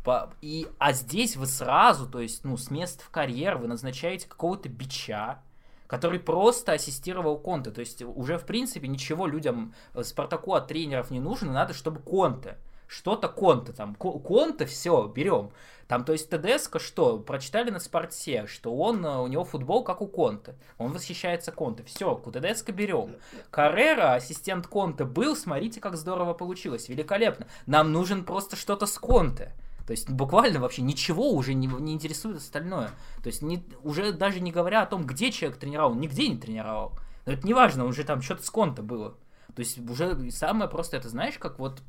[0.05, 0.31] По...
[0.41, 4.69] И, а здесь вы сразу, то есть, ну, с места в карьер вы назначаете какого-то
[4.69, 5.43] бича,
[5.87, 7.71] который просто ассистировал Конте.
[7.71, 11.99] То есть уже, в принципе, ничего людям э, Спартаку от тренеров не нужно, надо, чтобы
[11.99, 12.57] Конте.
[12.87, 13.95] Что-то Конте там.
[13.95, 15.51] Конте, все, берем.
[15.87, 17.19] Там, то есть, ТДСК что?
[17.19, 20.55] Прочитали на спорте, что он, э, у него футбол как у Конте.
[20.77, 21.83] Он восхищается Конте.
[21.83, 23.15] Все, у ТДСК берем.
[23.51, 26.89] Каррера, ассистент Конте был, смотрите, как здорово получилось.
[26.89, 27.47] Великолепно.
[27.67, 29.53] Нам нужен просто что-то с Конте.
[29.85, 32.89] То есть буквально вообще ничего уже не, не интересует остальное.
[33.21, 36.37] То есть не, уже даже не говоря о том, где человек тренировал, он нигде не
[36.37, 36.93] тренировал.
[37.25, 39.15] Но это не важно, уже там что-то с конта было.
[39.55, 41.81] То есть уже самое просто это, знаешь, как вот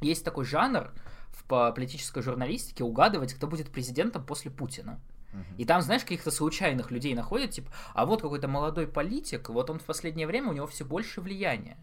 [0.00, 0.92] есть такой жанр,
[1.30, 5.00] в политической журналистике угадывать, кто будет президентом после Путина.
[5.58, 9.78] И там, знаешь, каких-то случайных людей находят, типа, а вот какой-то молодой политик, вот он
[9.78, 11.76] в последнее время, у него все больше влияния.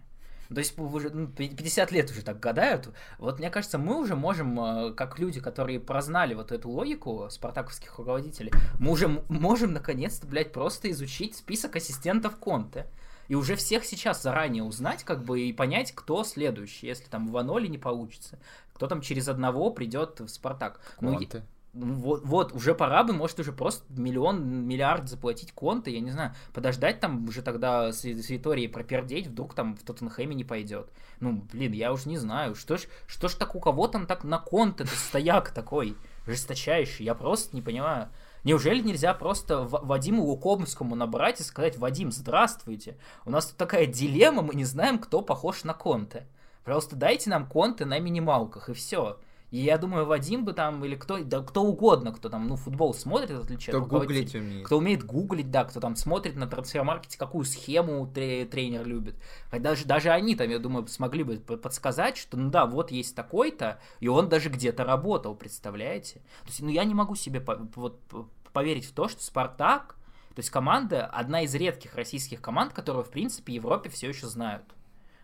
[0.49, 2.89] То есть уже ну, 50 лет уже так гадают.
[3.19, 7.97] Вот мне кажется, мы уже можем, э, как люди, которые прознали вот эту логику спартаковских
[7.97, 12.87] руководителей, мы уже можем наконец-то, блядь, просто изучить список ассистентов Конте
[13.27, 17.37] и уже всех сейчас заранее узнать, как бы, и понять, кто следующий, если там в
[17.37, 18.39] Аноли не получится,
[18.73, 20.79] кто там через одного придет в Спартак.
[20.99, 21.19] Ну,
[21.73, 26.09] ну, вот, вот, уже пора бы, может, уже просто миллион, миллиард заплатить конты, я не
[26.09, 30.89] знаю, подождать там уже тогда с, с Виторией пропердеть, вдруг там в Тоттенхэме не пойдет.
[31.19, 34.23] Ну, блин, я уж не знаю, что ж, что ж так у кого там так
[34.23, 38.09] на конт это стояк такой жесточайший, я просто не понимаю.
[38.47, 44.41] Неужели нельзя просто Вадиму Лукомскому набрать и сказать, Вадим, здравствуйте, у нас тут такая дилемма,
[44.41, 46.25] мы не знаем, кто похож на Конте.
[46.63, 49.19] Пожалуйста, дайте нам Конте на минималках, и все.
[49.49, 52.93] И я думаю, Вадим бы там, или кто, да кто угодно, кто там, ну, футбол
[52.93, 54.65] смотрит, в отличие кто от гуглить умеет.
[54.65, 59.15] Кто умеет гуглить, да, кто там смотрит на трансфер-маркете, какую схему тренер любит.
[59.51, 63.79] Даже, даже они там, я думаю, смогли бы подсказать, что, ну да, вот есть такой-то,
[64.01, 66.15] и он даже где-то работал, представляете?
[66.43, 67.41] То есть, ну, я не могу себе
[67.75, 68.01] вот
[68.51, 69.95] поверить в то, что Спартак,
[70.35, 74.27] то есть команда, одна из редких российских команд, которую, в принципе, в Европе все еще
[74.27, 74.65] знают.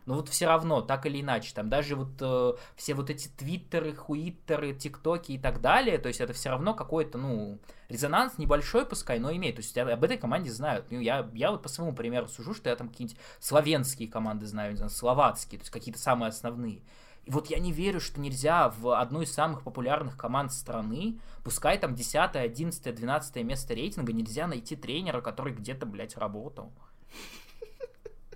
[0.06, 3.96] Но вот все равно, так или иначе, там даже вот э, все вот эти твиттеры,
[3.96, 9.20] хуиттеры, тиктоки и так далее, то есть это все равно какой-то, ну, резонанс небольшой, пускай,
[9.20, 9.56] но имеет.
[9.56, 10.88] То есть об этой команде знают.
[10.92, 14.72] Ну, я, я вот по своему примеру сужу, что я там какие-нибудь славянские команды знаю,
[14.72, 16.82] не знаю, словацкие, то есть какие-то самые основные.
[17.26, 21.78] И вот я не верю, что нельзя в одну из самых популярных команд страны, пускай
[21.78, 26.74] там 10, 11, 12 место рейтинга, нельзя найти тренера, который где-то, блядь, работал.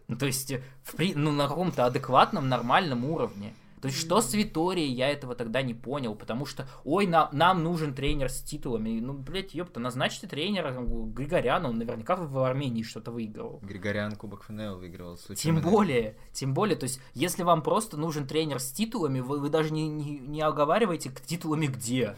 [0.08, 3.54] Ну, то есть, в, ну, на каком-то адекватном, нормальном уровне.
[3.82, 7.64] То есть, что с Виторией, я этого тогда не понял, потому что, ой, на, нам
[7.64, 9.00] нужен тренер с титулами.
[9.00, 13.60] Ну, блядь, ёпта, назначьте тренера Григоряна, он наверняка в Армении что-то выиграл.
[13.62, 15.18] Григорян Кубок ФНЛ выиграл.
[15.36, 19.50] Тем более, тем более, то есть, если вам просто нужен тренер с титулами, вы, вы
[19.50, 22.18] даже не, не, не оговариваете титулами где.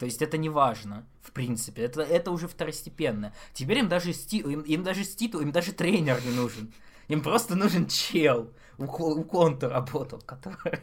[0.00, 1.82] То есть это не важно, в принципе.
[1.82, 3.32] Это, это уже второстепенно.
[3.54, 6.72] Теперь им даже, сти, им, им даже ститул, им даже тренер не нужен.
[7.12, 10.80] Им просто нужен чел, у, у конта работал, который...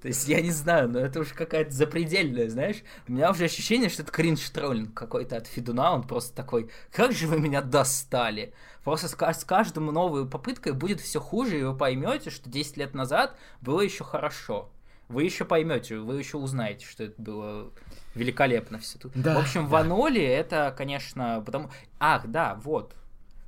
[0.00, 2.76] То есть я не знаю, но это уже какая-то запредельная, знаешь.
[3.06, 5.92] У меня уже ощущение, что это кринж-троллинг какой-то от Федуна.
[5.92, 8.54] Он просто такой, как же вы меня достали.
[8.82, 12.94] Просто с, с каждым новой попыткой будет все хуже, и вы поймете, что 10 лет
[12.94, 14.70] назад было еще хорошо.
[15.08, 17.72] Вы еще поймете, вы еще узнаете, что это было
[18.14, 19.12] великолепно все тут.
[19.14, 19.68] Да, в общем, да.
[19.68, 21.70] Ваноли это, конечно, потому...
[21.98, 22.94] Ах, да, вот.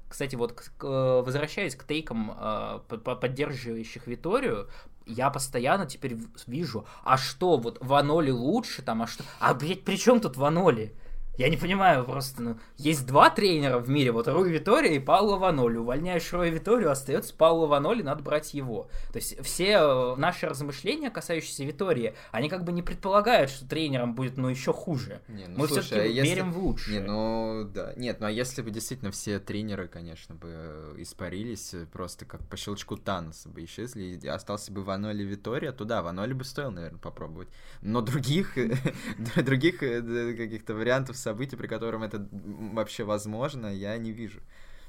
[0.09, 4.69] Кстати, вот возвращаясь к тейкам, э, поддерживающих Виторию,
[5.07, 9.25] я постоянно теперь вижу, а что, вот Ваноли лучше там, а что...
[9.41, 10.95] А, блядь, при чем тут Ваноли?
[11.39, 15.37] Я не понимаю просто, ну, есть два тренера в мире, вот Руи Витория и Пауло
[15.37, 15.77] Ваноли.
[15.77, 18.91] Увольняешь Руи Виторию, остается Пауло Ваноли, надо брать его.
[19.13, 24.17] То есть все э, наши размышления, касающиеся Витории, они как бы не предполагают, что тренером
[24.17, 25.21] будет, ну, еще хуже.
[25.29, 26.29] Не, ну, Мы все-таки а если...
[26.29, 27.01] верим в лучшее.
[27.01, 27.93] Не, ну, да.
[27.97, 32.45] Нет, ну, а если бы действительно все тренеры, конечно, бы э, испарились, э, просто как
[32.49, 36.73] по щелчку Таноса бы исчезли, и остался бы Ваноли Витория, то да, Ваноли бы стоил,
[36.73, 37.49] наверное, попробовать.
[37.81, 38.59] Но других,
[39.37, 44.41] других каких-то вариантов событий, при котором это вообще возможно, я не вижу.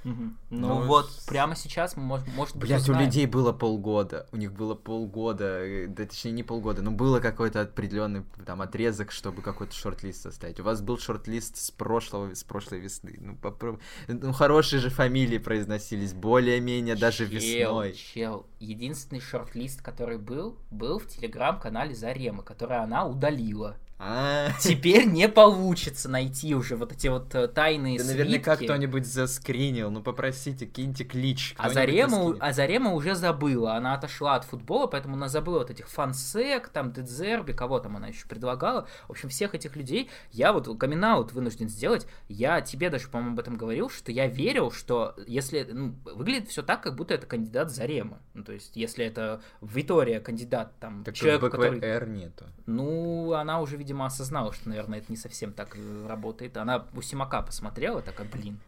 [0.05, 0.23] Угу.
[0.49, 4.27] Ну, ну вот, прямо сейчас, может, может быть, Блять, у людей было полгода.
[4.31, 9.11] У них было полгода, э, да точнее не полгода, но было какой-то определенный там отрезок,
[9.11, 10.59] чтобы какой-то шорт-лист составить.
[10.61, 13.17] У вас был шорт-лист с прошлого, с прошлой весны.
[13.19, 13.81] Ну, попробуй.
[14.07, 17.93] Ну, хорошие же фамилии произносились, более-менее даже весной.
[17.93, 23.75] Чел, единственный шорт-лист, который был, был в телеграм-канале Зарема, который она удалила.
[23.99, 24.51] А.
[24.61, 30.01] Теперь не получится найти уже вот эти вот э, тайные да наверняка кто-нибудь заскринил, ну
[30.01, 31.53] попросите, киньте клич.
[31.57, 35.89] А Зарема, а Зарема уже забыла, она отошла от футбола, поэтому она забыла вот этих
[35.89, 38.87] фансек, там, Дедзерби, кого там она еще предлагала.
[39.07, 42.07] В общем, всех этих людей я вот камин вынужден сделать.
[42.27, 45.67] Я тебе даже, по-моему, об этом говорил, что я верил, что если...
[45.69, 48.19] Ну, выглядит все так, как будто это кандидат Зарема.
[48.33, 51.79] Ну, то есть, если это Витория кандидат, там, так человек, который...
[52.09, 52.45] Нету.
[52.65, 55.75] Ну, она уже, видимо, видимо, осознала, что, наверное, это не совсем так
[56.07, 56.57] работает.
[56.57, 58.59] Она у Симака посмотрела, такая, блин,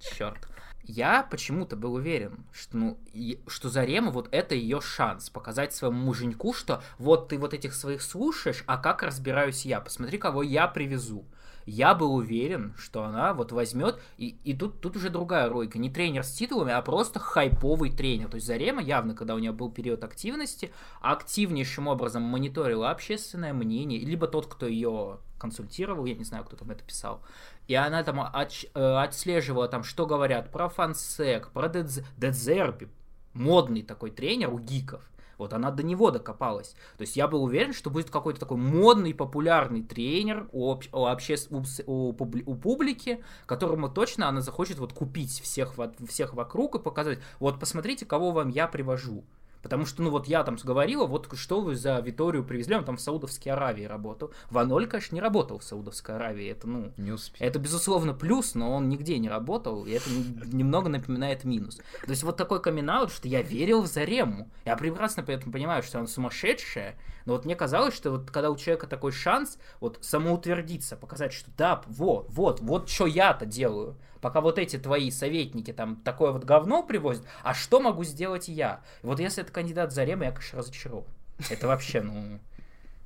[0.00, 0.38] черт.
[0.84, 2.98] Я почему-то был уверен, что, ну,
[3.46, 8.00] что Зарема вот это ее шанс показать своему муженьку, что вот ты вот этих своих
[8.00, 11.26] слушаешь, а как разбираюсь я, посмотри, кого я привезу
[11.66, 15.90] я был уверен, что она вот возьмет, и, и тут, тут уже другая ролика, не
[15.90, 18.28] тренер с титулами, а просто хайповый тренер.
[18.28, 24.00] То есть Зарема явно, когда у нее был период активности, активнейшим образом мониторила общественное мнение,
[24.00, 27.20] либо тот, кто ее консультировал, я не знаю, кто там это писал,
[27.66, 32.88] и она там отч, э, отслеживала там, что говорят про фансек, про Дедзерби,
[33.34, 35.02] модный такой тренер у гиков,
[35.38, 36.74] вот она до него докопалась.
[36.96, 41.06] То есть я был уверен, что будет какой-то такой модный, популярный тренер у, об, у,
[41.06, 45.74] обще, у, у, у публики, которому точно она захочет вот купить всех,
[46.08, 49.24] всех вокруг и показать, вот посмотрите, кого вам я привожу.
[49.64, 52.98] Потому что, ну вот я там говорила, вот что вы за Виторию привезли, он там
[52.98, 54.30] в Саудовской Аравии работал.
[54.50, 57.48] Ваноль, конечно, не работал в Саудовской Аравии, это, ну, не успел.
[57.48, 60.10] это, безусловно, плюс, но он нигде не работал, и это
[60.52, 61.76] немного напоминает минус.
[61.76, 64.50] То есть вот такой камин что я верил в Зарему.
[64.66, 68.50] Я прекрасно при этом понимаю, что он сумасшедшая, но вот мне казалось, что вот когда
[68.50, 73.96] у человека такой шанс вот самоутвердиться, показать, что да, вот, вот, вот что я-то делаю,
[74.24, 78.80] пока вот эти твои советники там такое вот говно привозят, а что могу сделать я?
[79.02, 81.04] И вот если это кандидат Зарема, я, конечно, разочарован.
[81.50, 82.40] Это вообще, ну...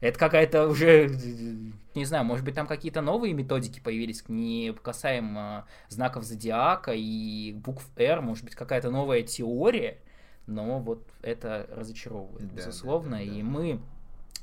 [0.00, 1.10] Это какая-то уже,
[1.96, 7.84] не знаю, может быть, там какие-то новые методики появились, не касаемо знаков зодиака и букв
[7.96, 9.98] R, может быть, какая-то новая теория,
[10.46, 13.38] но вот это разочаровывает, да, безусловно, да, да, да.
[13.38, 13.80] и мы,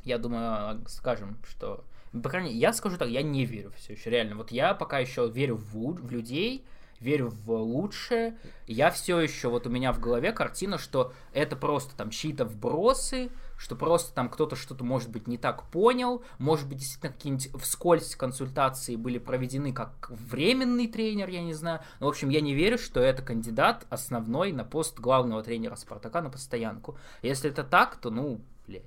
[0.03, 1.85] я думаю, скажем, что
[2.21, 4.35] по крайней мере, я скажу так, я не верю все еще, реально.
[4.35, 6.65] Вот я пока еще верю в, в людей,
[6.99, 8.37] верю в лучшее.
[8.67, 13.29] Я все еще, вот у меня в голове картина, что это просто там чьи-то вбросы,
[13.57, 18.15] что просто там кто-то что-то, может быть, не так понял, может быть, действительно какие-нибудь вскользь
[18.15, 21.81] консультации были проведены как временный тренер, я не знаю.
[21.99, 26.21] Но, в общем, я не верю, что это кандидат основной на пост главного тренера Спартака
[26.21, 26.97] на постоянку.
[27.21, 28.83] Если это так, то, ну, блядь,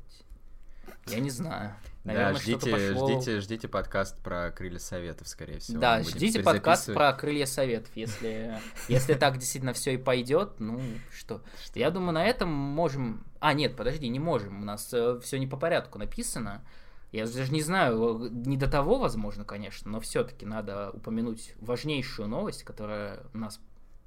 [1.07, 1.75] я не знаю.
[2.09, 3.11] Наверное, да, ждите, пошло...
[3.11, 5.79] ждите, ждите подкаст про крылья советов, скорее всего.
[5.79, 10.81] Да, ждите подкаст про крылья советов, если, если так действительно все и пойдет, ну
[11.15, 11.43] что.
[11.75, 13.27] Я думаю, на этом можем.
[13.41, 14.63] А, нет, подожди, не можем.
[14.63, 16.65] У нас э, все не по порядку написано.
[17.13, 22.65] Я даже не знаю, не до того, возможно, конечно, но все-таки надо упомянуть важнейшую новость,
[22.65, 23.61] которая нас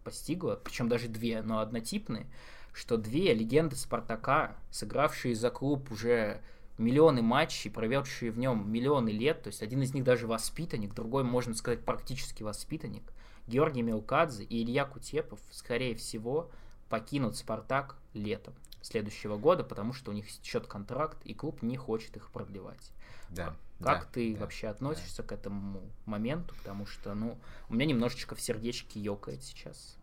[0.04, 2.26] постигла, причем даже две, но однотипные,
[2.74, 6.42] что две легенды Спартака, сыгравшие за клуб уже
[6.82, 11.24] миллионы матчей, проведшие в нем миллионы лет, то есть один из них даже воспитанник, другой,
[11.24, 13.14] можно сказать, практически воспитанник,
[13.48, 16.50] Георгий Мелкадзе и Илья Кутепов, скорее всего,
[16.90, 22.18] покинут «Спартак» летом следующего года, потому что у них счет контракт, и клуб не хочет
[22.18, 22.92] их продлевать.
[23.30, 23.56] Да.
[23.82, 25.30] Как да, ты да, вообще относишься да.
[25.30, 26.54] к этому моменту?
[26.56, 27.38] Потому что, ну,
[27.70, 29.98] у меня немножечко в сердечке ёкает сейчас.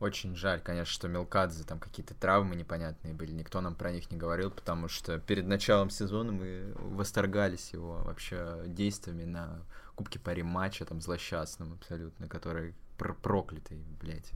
[0.00, 3.32] Очень жаль, конечно, что Мелкадзе там какие-то травмы непонятные были.
[3.32, 8.62] Никто нам про них не говорил, потому что перед началом сезона мы восторгались его вообще
[8.66, 9.62] действиями на
[9.94, 14.32] Кубке пари матча, там злосчастном абсолютно, который пр проклятый, блядь,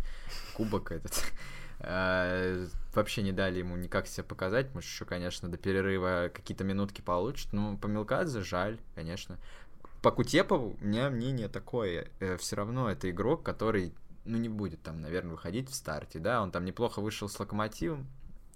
[0.55, 1.25] кубок этот.
[1.81, 7.01] А, вообще не дали ему никак себя показать, может, еще, конечно, до перерыва какие-то минутки
[7.01, 9.39] получит, но по Мелкадзе жаль, конечно.
[10.01, 13.93] По Кутепову у меня мнение такое, э, все равно это игрок, который,
[14.25, 18.07] ну, не будет там, наверное, выходить в старте, да, он там неплохо вышел с Локомотивом,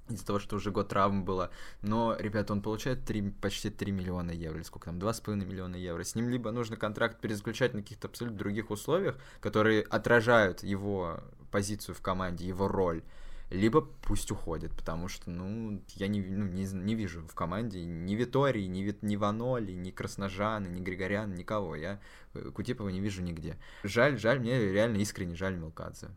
[0.09, 1.51] из-за того, что уже год травм было.
[1.83, 6.03] Но, ребята, он получает 3, почти 3 миллиона евро, или сколько там, 2,5 миллиона евро.
[6.03, 11.95] С ним либо нужно контракт перезаключать на каких-то абсолютно других условиях, которые отражают его позицию
[11.95, 13.03] в команде, его роль,
[13.51, 18.15] либо пусть уходит, потому что, ну, я не, ну, не, не вижу в команде ни
[18.15, 21.75] Витории, ни, Вит, ни Ваноли, ни Красножана, ни Григоряна, никого.
[21.75, 22.01] Я
[22.35, 23.59] э, Кутипова не вижу нигде.
[23.85, 26.09] Жаль, жаль, мне реально искренне жаль Мелкадзе.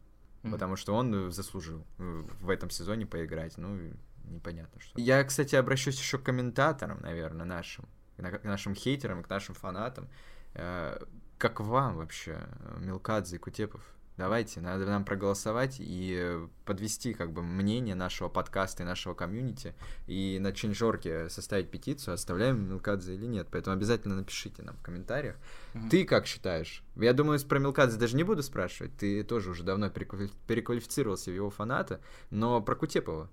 [0.43, 0.51] Mm-hmm.
[0.51, 3.57] Потому что он заслужил э, в этом сезоне поиграть.
[3.57, 3.93] Ну,
[4.25, 4.99] непонятно что.
[4.99, 7.85] Я, кстати, обращусь еще к комментаторам, наверное, нашим,
[8.17, 10.09] к нашим хейтерам, к нашим фанатам.
[10.53, 10.99] Э,
[11.37, 12.39] как вам вообще
[12.77, 13.81] Мелкадзе и Кутепов?
[14.21, 19.73] Давайте, надо нам проголосовать и подвести как бы мнение нашего подкаста и нашего комьюнити
[20.05, 23.47] и на Чинжорке составить петицию, оставляем Милкадзе или нет.
[23.49, 25.37] Поэтому обязательно напишите нам в комментариях.
[25.73, 25.89] Mm-hmm.
[25.89, 26.83] Ты как считаешь?
[26.97, 28.95] Я думаю, про Милкадзе даже не буду спрашивать.
[28.95, 31.99] Ты тоже уже давно переквалифицировался в его фаната,
[32.29, 33.27] но про Кутепова?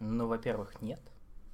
[0.00, 1.00] Ну, во-первых, нет.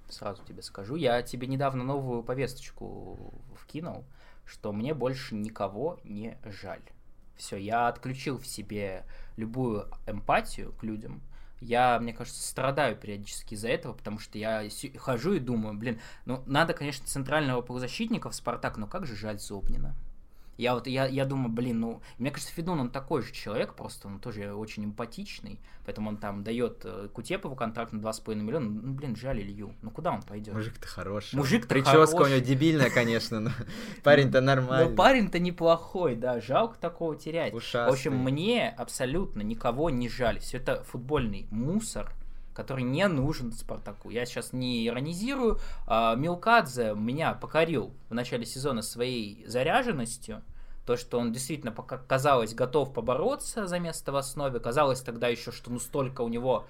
[0.09, 0.95] Сразу тебе скажу.
[0.95, 4.07] Я тебе недавно новую повесточку вкинул,
[4.47, 6.81] что мне больше никого не жаль.
[7.37, 9.05] Все, я отключил в себе
[9.37, 11.23] любую эмпатию к людям.
[11.61, 16.43] Я, мне кажется, страдаю периодически из-за этого, потому что я хожу и думаю, блин, ну
[16.47, 19.95] надо, конечно, центрального полузащитника в Спартак, но как же жаль Зобнина.
[20.57, 24.09] Я вот, я, я думаю, блин, ну, мне кажется, Федун, он такой же человек, просто
[24.09, 28.93] он тоже очень эмпатичный, поэтому он там дает э, Кутепову контракт на 2,5 миллиона, ну,
[28.93, 30.55] блин, жаль Илью, ну, куда он пойдет?
[30.55, 31.37] Мужик-то хороший.
[31.37, 32.23] Мужик-то Прическа хороший.
[32.23, 33.51] у него дебильная, конечно, но
[34.05, 34.91] парень-то нормальный.
[34.91, 37.53] Ну, парень-то неплохой, да, жалко такого терять.
[37.53, 37.91] Ушастый.
[37.91, 42.13] В общем, мне абсолютно никого не жаль, все это футбольный мусор,
[42.55, 44.11] который не нужен Спартаку.
[44.11, 45.59] Я сейчас не иронизирую.
[45.87, 50.43] А, Милкадзе меня покорил в начале сезона своей заряженностью.
[50.87, 54.61] То, что он действительно, пока казалось, готов побороться за место в основе.
[54.61, 56.67] Казалось тогда еще, что ну столько у него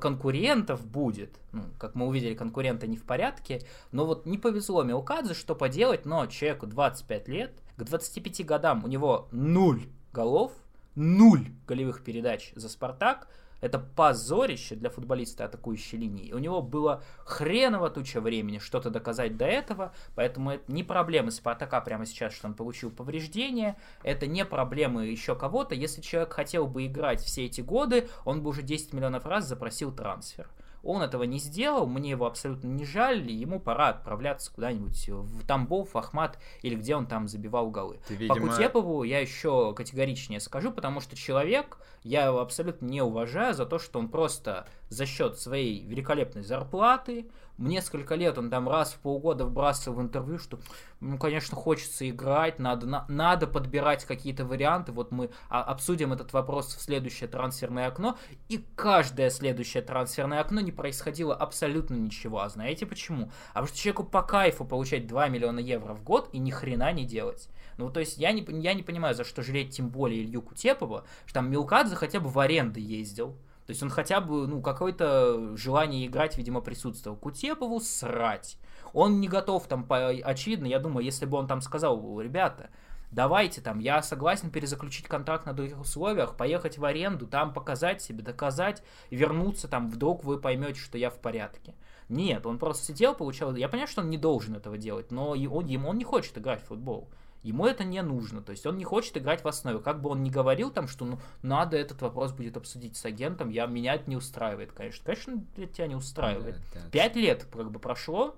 [0.00, 1.30] конкурентов будет.
[1.52, 3.62] Ну, как мы увидели, конкуренты не в порядке.
[3.92, 8.88] Но вот не повезло Милкадзе, что поделать, но человеку 25 лет, к 25 годам у
[8.88, 10.52] него нуль голов,
[10.94, 13.28] нуль голевых передач за «Спартак»,
[13.60, 16.32] это позорище для футболиста атакующей линии.
[16.32, 21.80] У него было хреново туча времени что-то доказать до этого, поэтому это не проблемы Спартака
[21.80, 25.74] прямо сейчас, что он получил повреждение, это не проблемы еще кого-то.
[25.74, 29.92] Если человек хотел бы играть все эти годы, он бы уже 10 миллионов раз запросил
[29.92, 30.48] трансфер.
[30.84, 35.96] Он этого не сделал, мне его абсолютно не жаль, ему пора отправляться куда-нибудь в Тамбов,
[35.96, 38.00] Ахмат или где он там забивал голы.
[38.06, 38.34] Ты, видимо...
[38.34, 43.66] По Кутепову я еще категоричнее скажу, потому что человек, я его абсолютно не уважаю за
[43.66, 48.98] то, что он просто за счет своей великолепной зарплаты, несколько лет он там раз в
[48.98, 50.58] полгода вбрасывал в интервью, что,
[51.00, 54.92] ну, конечно, хочется играть, надо, на, надо подбирать какие-то варианты.
[54.92, 58.18] Вот мы а, обсудим этот вопрос в следующее трансферное окно.
[58.48, 62.40] И каждое следующее трансферное окно не происходило абсолютно ничего.
[62.40, 63.30] А знаете почему?
[63.50, 66.92] А потому что человеку по кайфу получать 2 миллиона евро в год и ни хрена
[66.92, 67.48] не делать.
[67.76, 71.04] Ну, то есть я не, я не понимаю, за что жалеть тем более Илью Кутепова,
[71.24, 73.36] что там Милкадзе хотя бы в аренды ездил.
[73.66, 77.16] То есть он хотя бы, ну, какое-то желание играть, видимо, присутствовал.
[77.16, 78.58] Кутепову срать.
[78.92, 82.68] Он не готов там, по, очевидно, я думаю, если бы он там сказал, ребята,
[83.10, 88.22] давайте там, я согласен перезаключить контракт на других условиях, поехать в аренду, там показать себе,
[88.22, 91.74] доказать, вернуться там, вдруг вы поймете, что я в порядке.
[92.08, 93.54] Нет, он просто сидел, получал...
[93.56, 96.66] Я понимаю, что он не должен этого делать, но он, он не хочет играть в
[96.66, 97.08] футбол.
[97.44, 99.78] Ему это не нужно, то есть он не хочет играть в основе.
[99.78, 103.50] Как бы он ни говорил там, что ну, надо этот вопрос будет обсудить с агентом,
[103.50, 105.04] я, меня это не устраивает, конечно.
[105.04, 106.56] Конечно, это тебя не устраивает.
[106.72, 108.34] Да, да, Пять лет как бы прошло,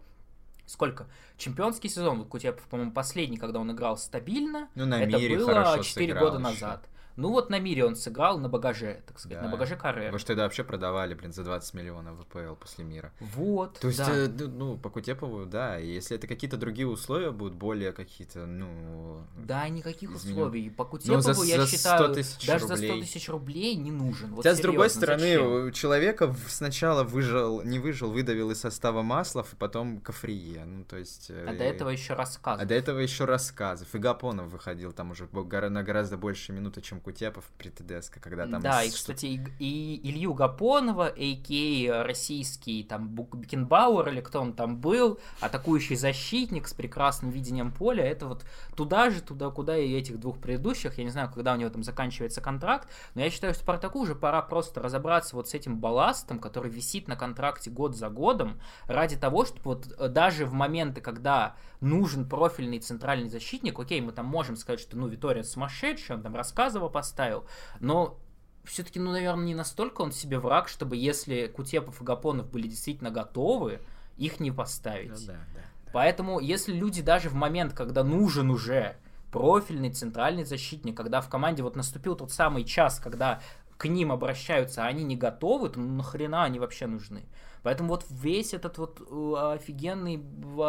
[0.66, 1.06] сколько?
[1.38, 5.80] Чемпионский сезон, вот Кутепов, по-моему, последний, когда он играл стабильно, ну, на это мире было
[5.80, 6.38] 4 года еще.
[6.38, 6.88] назад.
[7.16, 9.44] Ну вот на мире он сыграл на багаже, так сказать, да.
[9.46, 10.12] на багаже карьеры.
[10.12, 13.10] Вы что тогда вообще продавали, блин, за 20 миллионов ВПЛ после мира.
[13.20, 14.12] Вот, То есть, да.
[14.12, 19.22] э, ну, по Кутепову, да, если это какие-то другие условия будут, более какие-то, ну...
[19.36, 20.38] Да, никаких изменен...
[20.38, 20.70] условий.
[20.70, 22.14] По Кутепову, ну, за, я за считаю,
[22.46, 22.88] даже рублей.
[22.88, 24.34] за 100 тысяч рублей не нужен.
[24.34, 25.72] Вот Хотя, серьезно, с другой стороны, зачем?
[25.72, 31.30] человека сначала выжил, не выжил, выдавил из состава Маслов, и потом Кафрие, ну, то есть...
[31.30, 32.62] А э, до этого еще рассказов.
[32.62, 33.94] А до этого еще рассказов.
[33.94, 38.60] И Гапонов выходил там уже на гораздо больше минуты, чем Кутепов при ТДСК, когда там...
[38.60, 42.02] Да, и, кстати, и, и Илью Гапонова, а.к.а.
[42.02, 48.26] российский там Бекенбауэр, или кто он там был, атакующий защитник с прекрасным видением поля, это
[48.26, 48.44] вот
[48.74, 51.84] туда же, туда, куда и этих двух предыдущих, я не знаю, когда у него там
[51.84, 56.40] заканчивается контракт, но я считаю, что Спартаку уже пора просто разобраться вот с этим балластом,
[56.40, 61.00] который висит на контракте год за годом, ради того, чтобы вот э, даже в моменты,
[61.00, 66.22] когда нужен профильный центральный защитник, окей, мы там можем сказать, что, ну, Витория сумасшедший, он
[66.22, 67.44] там рассказывал, поставил,
[67.78, 68.18] но
[68.64, 73.10] все-таки, ну, наверное, не настолько он себе враг, чтобы если Кутепов и Гапонов были действительно
[73.10, 73.80] готовы,
[74.16, 75.10] их не поставить.
[75.10, 75.92] Ну, да, да, да.
[75.92, 78.96] Поэтому, если люди даже в момент, когда нужен уже
[79.30, 83.40] профильный центральный защитник, когда в команде вот наступил тот самый час, когда
[83.76, 87.24] к ним обращаются, а они не готовы, то нахрена они вообще нужны?
[87.62, 90.22] Поэтому вот весь этот вот э, офигенный,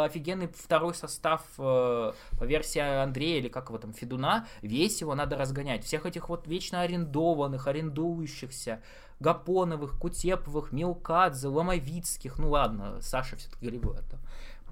[0.04, 5.38] офигенный второй состав э, по версии Андрея или как его там, Федуна, весь его надо
[5.38, 5.84] разгонять.
[5.86, 8.82] Всех этих вот вечно арендованных, арендующихся,
[9.20, 14.18] Гапоновых, Кутеповых, Милкадзе, Ломовицких, ну ладно, Саша все-таки говорил это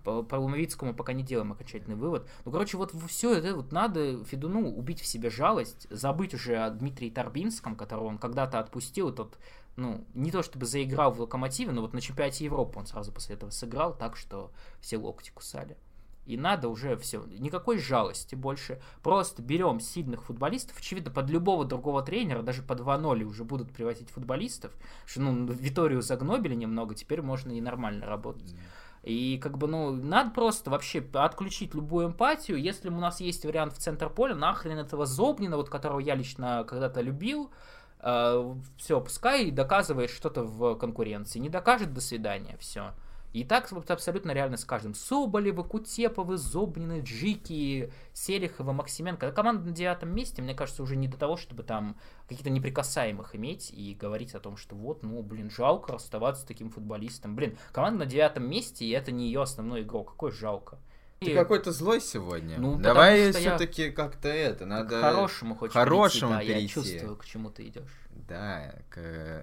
[0.05, 2.29] по, по Ломовицкому пока не делаем окончательный вывод.
[2.45, 6.69] Ну, короче, вот все это вот надо Федуну убить в себе жалость, забыть уже о
[6.69, 9.37] Дмитрии Торбинском, которого он когда-то отпустил, тот,
[9.75, 13.35] ну, не то чтобы заиграл в Локомотиве, но вот на чемпионате Европы он сразу после
[13.35, 15.75] этого сыграл так, что все локти кусали.
[16.25, 18.81] И надо уже все, никакой жалости больше.
[19.03, 20.77] Просто берем сильных футболистов.
[20.79, 24.71] Очевидно, под любого другого тренера, даже по 2-0 уже будут привозить футболистов.
[25.05, 28.53] Что, ну, Виторию загнобили немного, теперь можно и нормально работать.
[28.53, 28.57] Mm.
[29.05, 32.59] И как бы, ну, надо просто вообще отключить любую эмпатию.
[32.59, 36.65] Если у нас есть вариант в центр поля, нахрен этого Зобнина, вот которого я лично
[36.67, 37.51] когда-то любил,
[37.99, 41.37] э, все, пускай доказывает что-то в конкуренции.
[41.37, 42.93] Не докажет, до свидания, все.
[43.35, 44.93] И так абсолютно реально с каждым.
[44.93, 49.29] Соболевы, Кутеповы, Зобнины, Джики, Селихова, Максименко.
[49.33, 51.97] Команда на девятом месте, мне кажется, уже не до того, чтобы там
[52.29, 56.69] каких-то неприкасаемых иметь и говорить о том, что вот, ну, блин, жалко расставаться с таким
[56.69, 57.35] футболистом.
[57.35, 60.11] Блин, команда на девятом месте, и это не ее основной игрок.
[60.11, 60.79] Какой жалко.
[61.25, 62.57] Ты какой-то злой сегодня.
[62.57, 64.99] Ну, Давай все-таки как-то это, надо...
[64.99, 66.79] К хорошему хочешь хорошему перейти, да, перейти.
[66.79, 67.91] я чувствую, к чему ты идешь.
[68.27, 69.41] Да, к...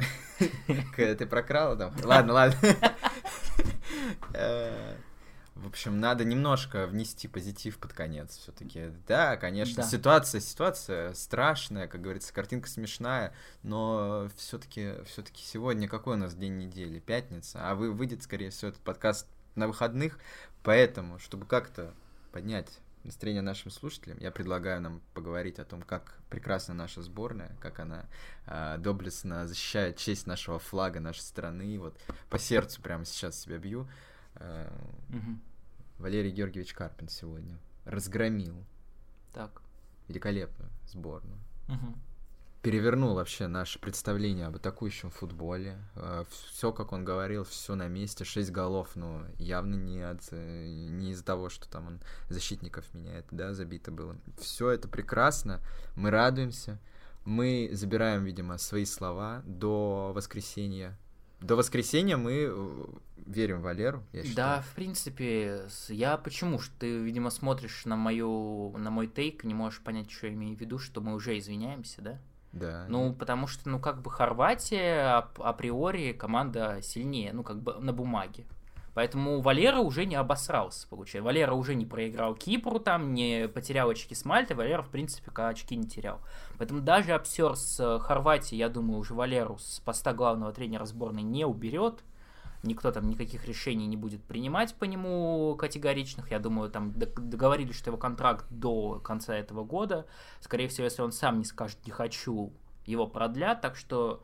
[0.97, 1.95] Ты прокрала там?
[2.05, 2.59] Ладно, ладно.
[4.35, 4.97] Э,
[5.55, 8.91] в общем, надо немножко внести позитив под конец все-таки.
[9.07, 9.89] Да, конечно, да.
[9.89, 16.57] ситуация, ситуация страшная, как говорится, картинка смешная, но все-таки, все-таки сегодня какой у нас день
[16.57, 16.99] недели?
[16.99, 20.19] Пятница, а вы выйдет, скорее всего, этот подкаст на выходных,
[20.63, 21.95] поэтому, чтобы как-то
[22.33, 27.81] поднять настроение нашим слушателям, я предлагаю нам поговорить о том, как прекрасна наша сборная, как
[27.81, 28.07] она
[28.47, 31.79] э, доблестно защищает честь нашего флага, нашей страны.
[31.79, 31.99] Вот
[32.31, 33.89] по сердцу прямо сейчас себя бью.
[34.37, 34.71] Э,
[35.09, 35.39] угу.
[35.99, 38.65] Валерий Георгиевич Карпин сегодня разгромил
[39.33, 39.63] так.
[40.09, 41.39] великолепную сборную.
[41.69, 41.95] Угу
[42.63, 45.79] перевернул вообще наше представление об атакующем футболе.
[45.97, 48.25] Э, все, как он говорил, все на месте.
[48.25, 53.27] Шесть голов, ну, явно не, от, э, не из-за того, что там он защитников меняет,
[53.33, 54.17] да, забито было.
[54.39, 55.61] Все это прекрасно,
[55.97, 56.79] мы радуемся.
[57.25, 60.99] Мы забираем, видимо, свои слова до воскресенья.
[61.41, 62.85] До воскресенья мы э,
[63.27, 64.37] верим Валеру, я считаю.
[64.37, 66.61] Да, в принципе, я почему?
[66.61, 70.57] Что ты, видимо, смотришь на мою, на мой тейк, не можешь понять, что я имею
[70.57, 72.21] в виду, что мы уже извиняемся, да?
[72.53, 72.85] Да.
[72.89, 78.45] Ну, потому что, ну, как бы Хорватия априори команда сильнее, ну, как бы на бумаге.
[78.95, 81.25] Поэтому Валера уже не обосрался, получается.
[81.25, 84.55] Валера уже не проиграл Кипру там, не потерял очки с Мальты.
[84.55, 86.21] Валера, в принципе, очки не терял.
[86.59, 91.47] Поэтому даже обсер с Хорватией, я думаю, уже Валеру с поста главного тренера сборной не
[91.47, 92.05] уберет
[92.63, 96.31] никто там никаких решений не будет принимать по нему категоричных.
[96.31, 100.07] Я думаю, там договорились, что его контракт до конца этого года.
[100.41, 102.53] Скорее всего, если он сам не скажет «не хочу»,
[102.87, 103.61] его продлят.
[103.61, 104.23] Так что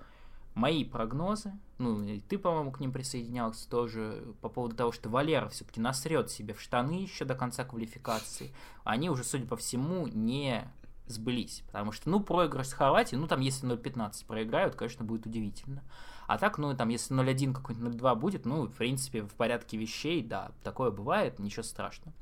[0.54, 5.48] мои прогнозы, ну, и ты, по-моему, к ним присоединялся тоже по поводу того, что Валера
[5.48, 8.52] все-таки насрет себе в штаны еще до конца квалификации.
[8.84, 10.68] Они уже, судя по всему, не
[11.06, 11.62] сбылись.
[11.66, 15.82] Потому что, ну, проигрыш с Хорватией, ну, там, если 0-15 проиграют, конечно, будет удивительно.
[16.28, 20.22] А так, ну, там, если 0.1 какой-нибудь 0.2 будет, ну, в принципе, в порядке вещей,
[20.22, 22.12] да, такое бывает, ничего страшного.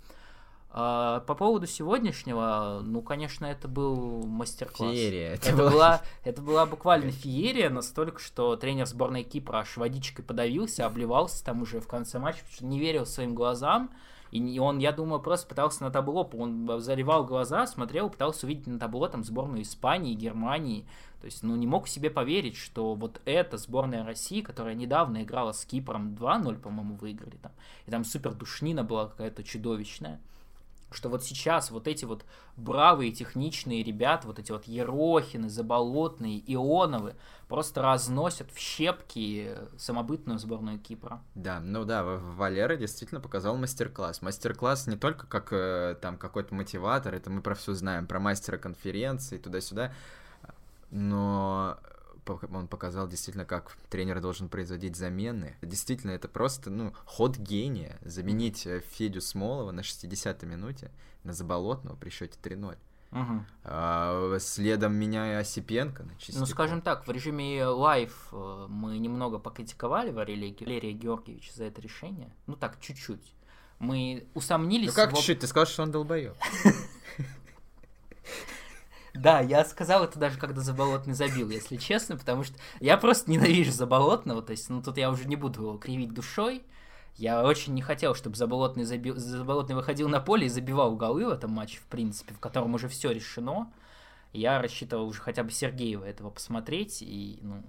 [0.71, 4.93] А, по поводу сегодняшнего, ну, конечно, это был мастер-класс.
[4.93, 5.35] Феерия.
[5.35, 10.87] Это, это, была, это была буквально феерия, настолько, что тренер сборной Кипра аж водичкой подавился,
[10.87, 13.91] обливался там уже в конце матча, потому что не верил своим глазам.
[14.37, 18.79] И он, я думаю, просто пытался на табло, он заливал глаза, смотрел, пытался увидеть на
[18.79, 20.87] табло там сборную Испании, Германии.
[21.21, 25.53] То есть, ну, не мог себе поверить, что вот эта сборная России, которая недавно играла
[25.53, 27.53] с Кипром 2-0, по-моему, выиграли там,
[27.87, 30.21] и там супер душнина была какая-то чудовищная,
[30.97, 32.25] что вот сейчас вот эти вот
[32.57, 37.15] бравые техничные ребята, вот эти вот Ерохины, Заболотные, Ионовы,
[37.49, 41.23] просто разносят в щепки самобытную сборную Кипра.
[41.35, 44.23] Да, ну да, Валера действительно показал мастер-класс.
[44.23, 48.57] Мастер-класс не только как э, там какой-то мотиватор, это мы про все знаем, про мастера
[48.57, 49.93] конференции, туда-сюда,
[50.91, 51.77] но
[52.29, 55.57] он показал действительно, как тренер должен производить замены.
[55.63, 57.99] Действительно, это просто, ну, ход гения.
[58.03, 60.91] Заменить э, Федю Смолова на 60-й минуте
[61.25, 62.77] на Заболотного при счете 3-0.
[63.13, 63.45] Угу.
[63.65, 66.41] А, следом меняя Осипенко на чистяку.
[66.41, 70.51] Ну, скажем так, в режиме live э, мы немного покритиковали Валерия
[70.93, 72.33] Георгиевича за это решение.
[72.47, 73.33] Ну, так, чуть-чуть.
[73.79, 74.89] Мы усомнились...
[74.89, 75.41] Ну, как чуть-чуть?
[75.41, 76.37] Ты сказал, что он долбоёб.
[79.17, 83.73] Да, я сказал это даже когда Заболотный забил, если честно, потому что я просто ненавижу
[83.73, 86.63] Заболотного, то есть, ну, тут я уже не буду его кривить душой.
[87.17, 91.31] Я очень не хотел, чтобы Заболотный, забил, Заболотный выходил на поле и забивал голы в
[91.31, 93.73] этом матче, в принципе, в котором уже все решено.
[94.33, 97.63] Я рассчитывал уже хотя бы Сергеева этого посмотреть, и, ну,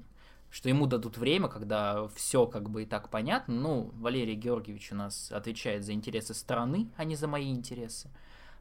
[0.50, 3.54] что ему дадут время, когда все как бы и так понятно.
[3.54, 8.10] Ну, Валерий Георгиевич у нас отвечает за интересы страны, а не за мои интересы.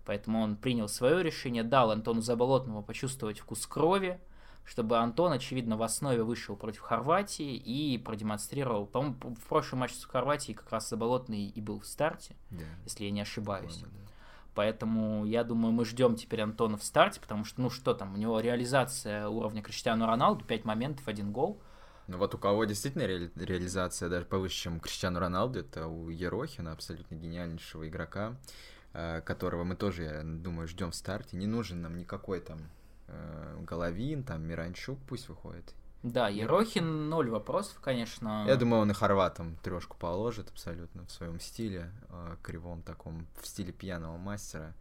[0.06, 4.20] Поэтому он принял свое решение, дал Антону Заболотному почувствовать вкус крови,
[4.64, 8.86] чтобы Антон, очевидно, в основе вышел против Хорватии и продемонстрировал.
[8.86, 12.64] По-моему, в прошлом матче с Хорватией как раз Заболотный и был в старте, да.
[12.84, 13.78] если я не ошибаюсь.
[13.78, 13.88] Да.
[14.54, 18.16] Поэтому я думаю, мы ждем теперь Антона в старте, потому что, ну что там, у
[18.16, 21.60] него реализация уровня Криштиану Роналду, 5 моментов, один гол.
[22.06, 26.72] Ну вот у кого действительно ре- реализация даже повыше, чем Криштиану Роналду, это у Ерохина,
[26.72, 28.36] абсолютно гениальнейшего игрока.
[28.98, 31.36] Э, которого мы тоже, я думаю, ждем в старте.
[31.36, 32.60] Не нужен нам никакой там
[33.08, 35.74] э, Головин, там Миранчук пусть выходит.
[36.02, 38.46] Да, Ерохин ноль вопросов, конечно.
[38.46, 43.46] Я думаю, он и хорватам трешку положит абсолютно в своем стиле, э, кривом таком, в
[43.46, 44.74] стиле пьяного мастера.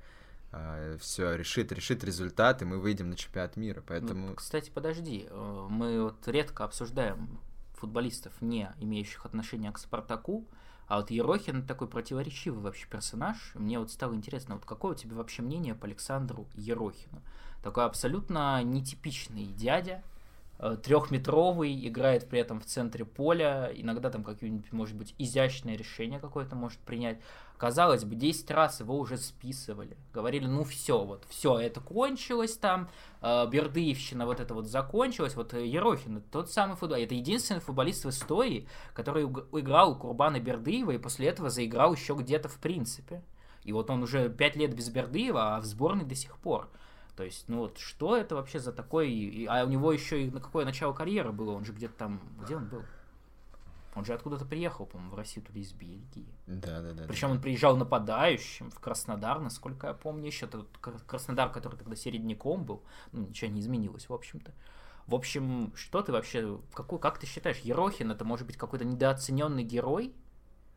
[1.00, 3.84] Все, решит, решит результат, и мы выйдем на чемпионат мира.
[3.86, 4.30] Поэтому...
[4.30, 7.42] Ну, кстати, подожди, мы вот редко обсуждаем
[7.74, 10.46] футболистов, не имеющих отношения к Спартаку.
[10.88, 13.52] А вот Ерохин такой противоречивый вообще персонаж.
[13.56, 17.22] Мне вот стало интересно, вот какое у тебя вообще мнение по Александру Ерохину?
[17.64, 20.04] Такой абсолютно нетипичный дядя,
[20.58, 26.56] трехметровый, играет при этом в центре поля, иногда там какие-нибудь, может быть, изящное решение какое-то
[26.56, 27.20] может принять.
[27.58, 29.98] Казалось бы, 10 раз его уже списывали.
[30.14, 32.90] Говорили, ну все, вот все, это кончилось там,
[33.22, 35.36] э, Бердыевщина вот это вот закончилась.
[35.36, 40.92] Вот Ерохин, тот самый футболист, это единственный футболист в истории, который играл у Курбана Бердыева
[40.92, 43.24] и после этого заиграл еще где-то в принципе.
[43.64, 46.70] И вот он уже 5 лет без Бердыева, а в сборной до сих пор.
[47.16, 49.48] То есть, ну вот, что это вообще за такой...
[49.50, 51.52] А у него еще и на какое начало карьеры было?
[51.52, 52.22] Он же где-то там...
[52.44, 52.84] Где он был?
[53.96, 56.28] Он же откуда-то приехал, по-моему, в Россию, то ли из Бельгии.
[56.48, 57.06] Да, да, да.
[57.08, 57.36] Причем да.
[57.36, 60.68] он приезжал нападающим в Краснодар, насколько я помню, еще тот
[61.08, 62.84] Краснодар, который тогда середняком был.
[63.14, 64.54] Ну, ничего не изменилось, в общем-то.
[65.08, 69.64] В общем, что ты вообще, какой, как ты считаешь, Ерохин это может быть какой-то недооцененный
[69.64, 70.14] герой?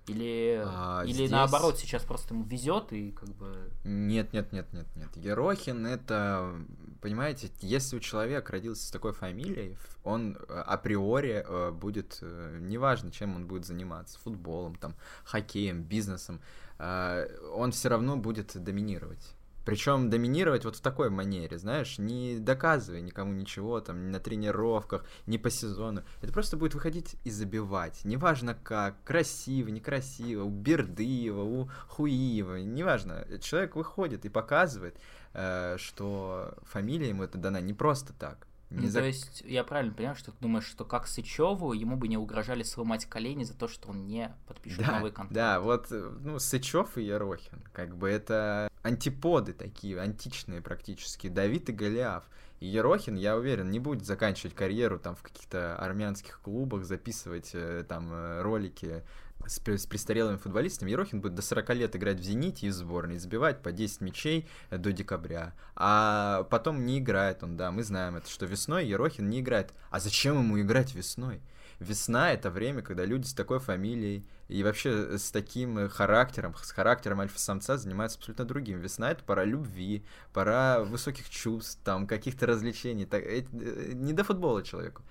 [0.08, 1.30] Или, а, или здесь...
[1.30, 3.70] наоборот, сейчас просто ему везет и как бы.
[3.84, 5.16] Нет, нет, нет, нет, нет.
[5.16, 6.54] Ерохин это,
[7.00, 13.10] понимаете, если у человека родился с такой фамилией, он э, априори э, будет, э, неважно,
[13.10, 14.94] чем он будет заниматься, футболом, там,
[15.24, 16.40] хоккеем, бизнесом,
[16.78, 19.34] он все равно будет доминировать.
[19.64, 25.04] Причем доминировать вот в такой манере, знаешь, не доказывая никому ничего, там, ни на тренировках,
[25.26, 26.02] ни по сезону.
[26.22, 28.04] Это просто будет выходить и забивать.
[28.04, 33.26] Неважно как, красиво, некрасиво, у Бердыева, у Хуиева, неважно.
[33.40, 34.96] Человек выходит и показывает,
[35.34, 38.46] э, что фамилия ему это дана не просто так.
[38.70, 39.00] Не ну, за...
[39.00, 42.62] То есть, я правильно понимаю, что ты думаешь, что как Сычеву ему бы не угрожали
[42.62, 45.34] сломать колени за то, что он не подпишет да, новый контракт.
[45.34, 51.72] Да, вот, ну, Сычев и Ерохин, как бы это антиподы такие, античные практически, Давид и
[51.72, 52.24] Голиаф.
[52.60, 57.84] И Ерохин, я уверен, не будет заканчивать карьеру там в каких-то армянских клубах, записывать э,
[57.88, 59.04] там э, ролики
[59.48, 63.18] с, с престарелыми футболистами, Ерохин будет до 40 лет играть в «Зените» и в сборной,
[63.18, 65.54] забивать по 10 мячей э, до декабря.
[65.74, 69.72] А потом не играет он, да, мы знаем это, что весной Ерохин не играет.
[69.90, 71.40] А зачем ему играть весной?
[71.80, 77.20] весна— это время, когда люди с такой фамилией и вообще с таким характером, с характером
[77.20, 78.80] альфа-самца занимаются абсолютно другим.
[78.80, 83.06] Весна— это пора любви, пора высоких чувств, там, каких-то развлечений.
[83.06, 83.44] Так, э,
[83.92, 85.02] не до футбола человеку.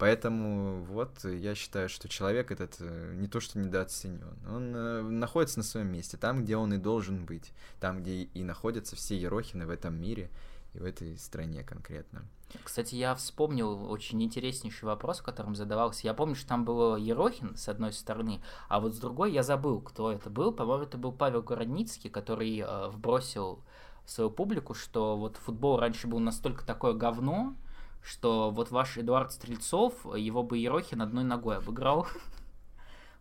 [0.00, 5.58] Поэтому вот я считаю, что человек этот э, не то что недооценен, он э, находится
[5.58, 9.66] на своем месте, там, где он и должен быть, там, где и находятся все Ерохины
[9.66, 10.30] в этом мире
[10.72, 12.22] и в этой стране конкретно.
[12.64, 16.06] Кстати, я вспомнил очень интереснейший вопрос, которым задавался.
[16.06, 18.40] Я помню, что там был Ерохин с одной стороны,
[18.70, 20.50] а вот с другой я забыл, кто это был.
[20.50, 23.62] По-моему, это был Павел Городницкий, который э, вбросил
[24.06, 27.54] свою публику, что вот футбол раньше был настолько такое говно,
[28.02, 32.06] что вот ваш Эдуард Стрельцов, его бы Ерохин одной ногой обыграл.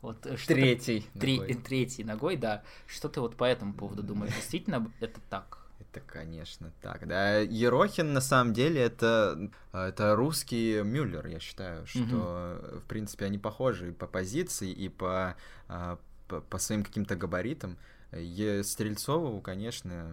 [0.01, 1.05] Вот, э, третий.
[1.19, 1.53] Три, ногой.
[1.55, 2.63] Третий ногой, да.
[2.87, 4.33] Что ты вот по этому поводу думаешь?
[4.33, 5.59] Действительно это так?
[5.91, 7.07] Это, конечно, так.
[7.07, 12.79] Да, Ерохин, на самом деле, это, это русский Мюллер, я считаю, что, угу.
[12.79, 15.35] в принципе, они похожи и по позиции, и по,
[15.67, 17.77] а, по, по своим каким-то габаритам.
[18.11, 20.07] Е Стрельцову, конечно,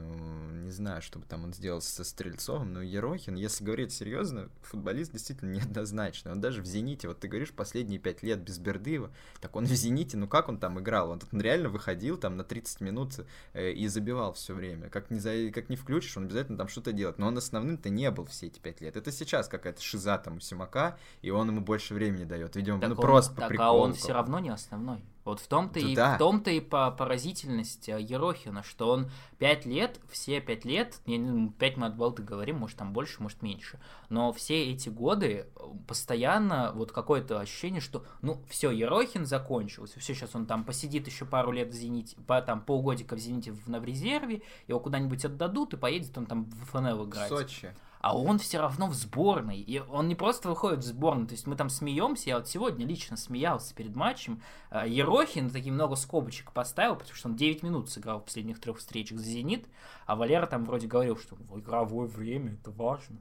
[0.62, 5.12] не знаю, что бы там он сделал со Стрельцовым, но Ерохин, если говорить серьезно, футболист
[5.12, 6.32] действительно неоднозначный.
[6.32, 9.70] Он даже в «Зените», вот ты говоришь, последние пять лет без Бердыева, так он в
[9.70, 11.10] «Зените», ну как он там играл?
[11.10, 13.14] Он, он реально выходил там на 30 минут
[13.54, 14.90] э, и забивал все время.
[14.90, 17.18] Как не, за, как не включишь, он обязательно там что-то делает.
[17.18, 18.96] Но он основным-то не был все эти пять лет.
[18.96, 22.56] Это сейчас какая-то шиза там у Симака, и он ему больше времени дает.
[22.56, 25.02] Видимо, так ну он, просто так, по а он все равно не основной.
[25.26, 26.14] Вот в том-то да, и да.
[26.14, 31.50] в том-то и по поразительность э, Ерохина, что он пять лет, все пять лет, не,
[31.58, 35.60] пять мы от Балты говорим, может там больше, может меньше, но все эти годы э,
[35.88, 41.24] постоянно вот какое-то ощущение, что ну все, Ерохин закончился, все, сейчас он там посидит еще
[41.24, 45.24] пару лет в Зените, по, там полгодика в Зените в, на в резерве, его куда-нибудь
[45.24, 47.28] отдадут и поедет он там в ФНЛ играть.
[47.28, 47.74] Сочи
[48.06, 49.58] а он все равно в сборной.
[49.58, 52.86] И он не просто выходит в сборную, то есть мы там смеемся, я вот сегодня
[52.86, 54.40] лично смеялся перед матчем.
[54.70, 58.78] А, Ерохин такие много скобочек поставил, потому что он 9 минут сыграл в последних трех
[58.78, 59.66] встречах за «Зенит»,
[60.06, 63.16] а Валера там вроде говорил, что в игровое время это важно.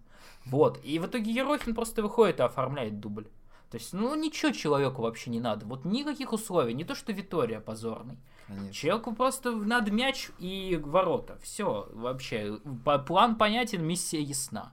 [0.45, 3.25] Вот, и в итоге Ерохин просто выходит и оформляет дубль.
[3.71, 5.65] То есть, ну, ничего человеку вообще не надо.
[5.65, 6.73] Вот никаких условий.
[6.73, 8.19] Не то, что Витория позорный.
[8.47, 8.73] Конечно.
[8.73, 11.37] Человеку просто надо мяч и ворота.
[11.41, 12.59] Все, вообще.
[13.07, 14.71] План понятен, миссия ясна.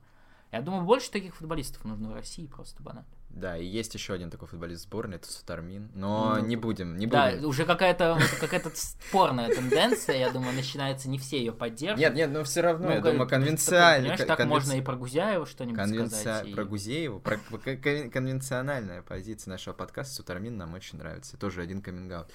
[0.52, 3.08] Я думаю, больше таких футболистов нужно в России просто банально.
[3.30, 5.90] Да, и есть еще один такой футболист сборной, это Сутармин.
[5.94, 7.40] Но ну, не будем, не будем.
[7.40, 12.00] Да, уже какая-то какая-то спорная тенденция, я думаю, начинается, не все ее поддерживают.
[12.00, 14.10] Нет, нет, но все равно, ну, я думаю, конвенциально.
[14.10, 16.16] Понимаешь, так можно и про Гузяева что-нибудь Конвенци...
[16.16, 16.54] сказать.
[16.54, 17.38] Про Гузеева, про...
[17.38, 21.38] конвенциональная позиция нашего подкаста Сутармин нам очень нравится.
[21.38, 22.26] Тоже один каминг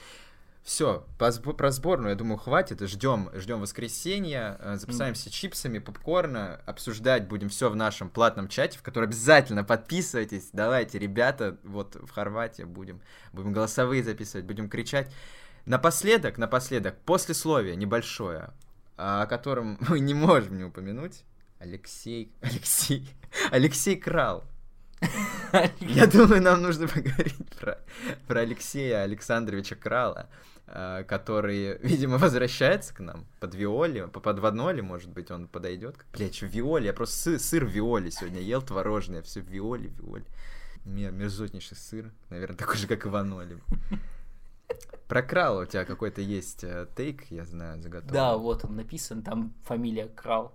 [0.68, 2.82] Все, про сборную, я думаю, хватит.
[2.82, 5.32] Ждем, ждем воскресенья, э, запасаемся mm.
[5.32, 10.49] чипсами, попкорна, обсуждать будем все в нашем платном чате, в который обязательно подписывайтесь.
[10.51, 12.99] Давайте, ребята, вот в Хорватии будем,
[13.32, 15.09] будем голосовые записывать, будем кричать.
[15.65, 18.49] Напоследок, напоследок, послесловие небольшое,
[18.97, 21.24] о котором мы не можем не упомянуть.
[21.59, 23.09] Алексей, Алексей,
[23.51, 24.43] Алексей Крал.
[25.79, 27.79] Я думаю, нам нужно поговорить про,
[28.27, 30.29] про Алексея Александровича Крала.
[30.69, 35.95] Э, который, видимо, возвращается к нам под виоли, под ваноли, может быть, он подойдет.
[36.11, 36.87] Бля, что виоли?
[36.87, 40.25] Я просто сыр, сыр виоли сегодня ел творожный, все виоли, виоли.
[40.83, 43.57] Мерзотнейший сыр, наверное, такой же, как и ваноли.
[45.07, 48.13] Про Крала у тебя какой-то есть э, тейк, я знаю, заготовлен.
[48.13, 50.53] Да, вот он написан, там фамилия Крал.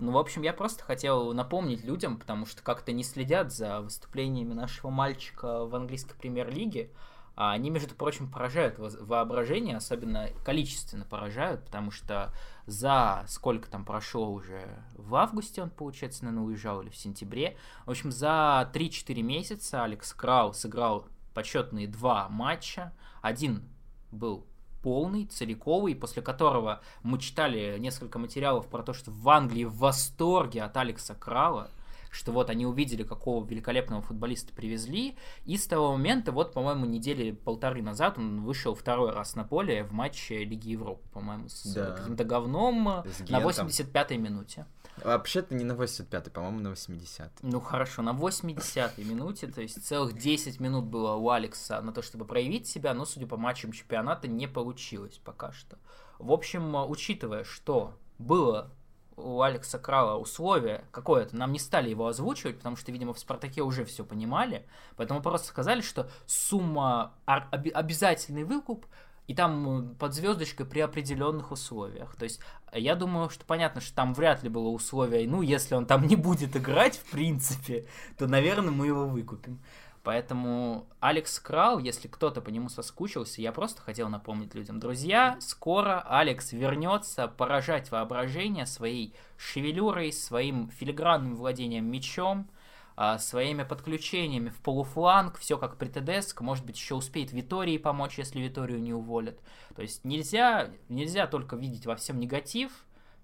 [0.00, 4.54] Ну, в общем, я просто хотел напомнить людям, потому что как-то не следят за выступлениями
[4.54, 6.90] нашего мальчика в английской премьер-лиге.
[7.34, 12.32] А они, между прочим, поражают воображение, особенно количественно поражают, потому что
[12.66, 17.90] за сколько там прошло уже, в августе он, получается, наверное, уезжал или в сентябре, в
[17.90, 22.92] общем, за 3-4 месяца Алекс Крау сыграл почетные два матча,
[23.22, 23.62] один
[24.10, 24.44] был
[24.82, 30.62] полный, целиковый, после которого мы читали несколько материалов про то, что в Англии в восторге
[30.62, 31.70] от Алекса Крала,
[32.10, 37.32] что вот они увидели, какого великолепного футболиста привезли, и с того момента, вот, по-моему, недели
[37.32, 41.92] полторы назад он вышел второй раз на поле в матче Лиги Европы, по-моему, с да.
[41.92, 44.66] каким-то говном с на 85-й минуте.
[45.04, 47.30] Вообще-то не на 85-й, по-моему, на 80-й.
[47.42, 52.02] Ну хорошо, на 80-й минуте, то есть целых 10 минут было у Алекса на то,
[52.02, 55.78] чтобы проявить себя, но, судя по матчам чемпионата, не получилось пока что.
[56.18, 58.72] В общем, учитывая, что было
[59.18, 63.62] у Алекса Крала условие какое-то, нам не стали его озвучивать, потому что, видимо, в «Спартаке»
[63.62, 64.66] уже все понимали,
[64.96, 68.86] поэтому просто сказали, что сумма обязательный выкуп,
[69.26, 72.16] и там под звездочкой при определенных условиях.
[72.16, 72.40] То есть
[72.72, 76.16] я думаю, что понятно, что там вряд ли было условие, ну, если он там не
[76.16, 79.60] будет играть, в принципе, то, наверное, мы его выкупим.
[80.08, 84.80] Поэтому Алекс Крал, если кто-то по нему соскучился, я просто хотел напомнить людям.
[84.80, 92.48] Друзья, скоро Алекс вернется поражать воображение своей шевелюрой, своим филигранным владением мечом,
[92.96, 98.16] а, своими подключениями в полуфланг, все как при ТДСК, может быть, еще успеет Витории помочь,
[98.16, 99.38] если Виторию не уволят.
[99.76, 102.72] То есть нельзя, нельзя только видеть во всем негатив,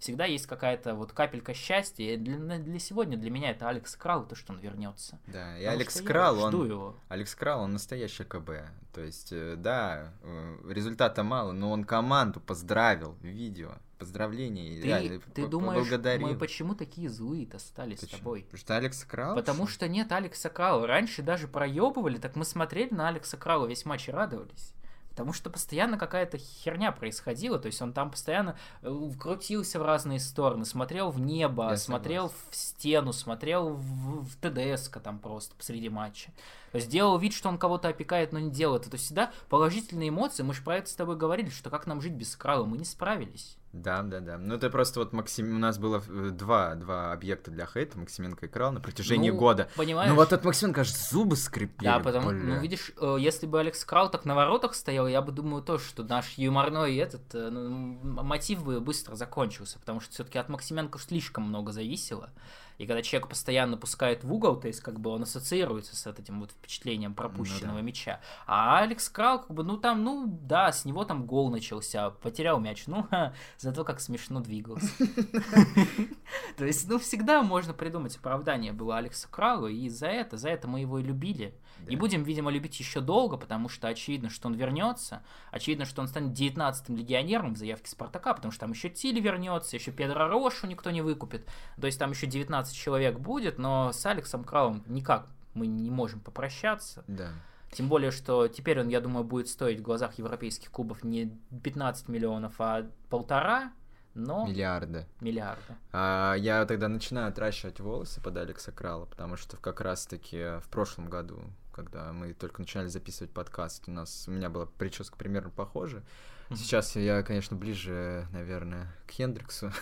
[0.04, 2.04] всегда есть какая-то вот капелька счастья.
[2.04, 5.18] И для, для сегодня для меня это Алекс Крал, то, что он вернется.
[5.26, 6.66] Да, и Потому Алекс Крал, он...
[6.66, 6.96] Его.
[7.08, 8.50] Алекс Крал, он настоящий КБ.
[8.92, 13.72] То есть, э, да, э, результата мало, но он команду поздравил видео.
[13.98, 14.82] Поздравления.
[14.82, 18.08] Ты, реально, ты думаешь, мы почему такие злые-то стали почему?
[18.08, 18.42] с тобой?
[18.42, 19.34] Потому что Алекс Крал?
[19.36, 20.86] Потому что нет Алекса Крала.
[20.86, 24.74] Раньше даже проебывали, так мы смотрели на Алекса Крала весь матч и радовались.
[25.14, 30.18] Потому что постоянно какая-то херня происходила, то есть он там постоянно э, крутился в разные
[30.18, 32.50] стороны, смотрел в небо, Я смотрел согласен.
[32.50, 36.32] в стену, смотрел в, в ТДС там просто посреди матча.
[36.74, 38.82] То есть делал вид, что он кого-то опекает, но не делает.
[38.82, 40.42] То есть всегда положительные эмоции.
[40.42, 42.84] Мы же про это с тобой говорили, что как нам жить без крала, мы не
[42.84, 43.56] справились.
[43.72, 44.38] Да, да, да.
[44.38, 45.54] Ну, это просто вот Максим...
[45.54, 49.36] У нас было э, два, два объекта для хейта, Максименко и Крал, на протяжении ну,
[49.36, 49.68] года.
[49.76, 50.10] Понимаешь?
[50.10, 51.84] Ну, вот от Максименко аж зубы скрипели.
[51.84, 52.38] Да, потому, бля.
[52.38, 55.84] ну, видишь, э, если бы Алекс Крал так на воротах стоял, я бы думаю тоже,
[55.84, 60.98] что наш юморной этот э, ну, мотив бы быстро закончился, потому что все-таки от Максименко
[60.98, 62.30] слишком много зависело.
[62.78, 66.40] И когда человек постоянно пускает в угол, то есть как бы он ассоциируется с этим
[66.40, 67.82] вот впечатлением пропущенного ну, да.
[67.82, 68.20] мяча.
[68.46, 72.60] А Алекс Крал, как бы, ну там, ну да, с него там гол начался, потерял
[72.60, 74.92] мяч, ну ха, зато как смешно двигался.
[76.56, 80.68] То есть, ну всегда можно придумать оправдание было Алексу Кралу, и за это, за это
[80.68, 81.54] мы его и любили.
[81.88, 85.22] И будем, видимо, любить еще долго, потому что очевидно, что он вернется.
[85.50, 89.76] Очевидно, что он станет 19-м легионером в заявке Спартака, потому что там еще Тили вернется,
[89.76, 91.46] еще Педро Рошу никто не выкупит.
[91.78, 96.20] То есть там еще 19 человек будет, но с Алексом Кралом никак мы не можем
[96.20, 97.04] попрощаться.
[97.06, 97.30] Да.
[97.72, 102.08] Тем более, что теперь он, я думаю, будет стоить в глазах европейских клубов не 15
[102.08, 103.72] миллионов, а полтора,
[104.14, 104.46] но...
[104.46, 105.06] Миллиарда.
[105.20, 105.76] Миллиарда.
[105.92, 111.10] А, я тогда начинаю отращивать волосы под Алекса Крала, потому что как раз-таки в прошлом
[111.10, 111.42] году,
[111.72, 116.04] когда мы только начинали записывать подкаст, у нас у меня была прическа примерно похожая.
[116.50, 119.72] Сейчас я, конечно, ближе, наверное, к Хендриксу.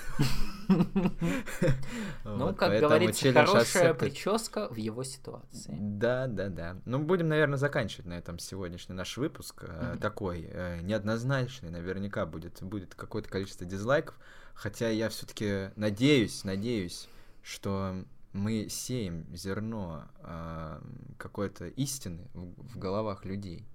[2.24, 5.76] Ну, как говорится, хорошая прическа в его ситуации.
[5.78, 6.76] Да, да, да.
[6.84, 9.64] Ну, будем, наверное, заканчивать на этом сегодняшний наш выпуск.
[9.66, 14.14] Э, такой э, неоднозначный, наверняка будет будет какое-то количество дизлайков.
[14.54, 17.08] Хотя я все-таки надеюсь, надеюсь,
[17.42, 20.80] что мы сеем зерно э,
[21.18, 23.66] какой-то истины в, в головах людей.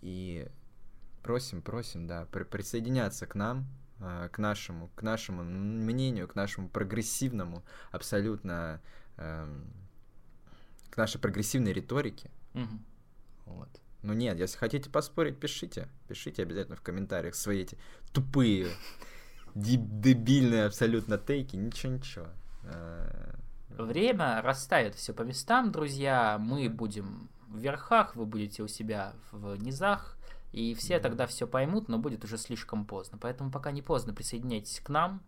[0.00, 0.48] И
[1.28, 3.66] просим, просим, да, при присоединяться к нам,
[4.00, 8.80] э, к нашему, к нашему мнению, к нашему прогрессивному, абсолютно,
[9.18, 9.46] э,
[10.88, 12.30] к нашей прогрессивной риторике.
[12.54, 12.78] Угу.
[13.44, 13.68] Вот.
[14.02, 15.88] Ну нет, если хотите поспорить, пишите.
[16.08, 17.76] Пишите обязательно в комментариях свои эти
[18.14, 18.68] тупые,
[19.54, 21.56] дебильные абсолютно тейки.
[21.56, 22.28] Ничего-ничего.
[22.64, 23.34] Э,
[23.68, 26.38] Время расставит все по местам, друзья.
[26.38, 30.17] Мы будем в верхах, вы будете у себя в низах.
[30.52, 33.18] И все тогда все поймут, но будет уже слишком поздно.
[33.20, 35.22] Поэтому пока не поздно, присоединяйтесь к нам,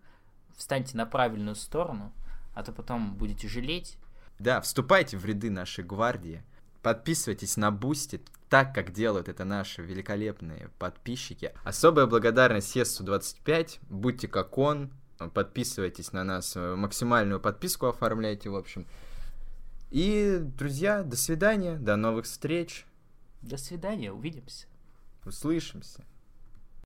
[0.56, 2.12] встаньте на правильную сторону,
[2.54, 3.98] а то потом будете жалеть.
[4.38, 6.42] Да, вступайте в ряды нашей гвардии,
[6.82, 11.52] подписывайтесь на Boosty, так как делают это наши великолепные подписчики.
[11.62, 14.90] Особая благодарность Сесту25, будьте как он,
[15.34, 18.86] подписывайтесь на нас, максимальную подписку оформляйте, в общем.
[19.90, 22.86] И, друзья, до свидания, до новых встреч.
[23.42, 24.66] До свидания, увидимся.
[25.30, 26.04] Услышимся.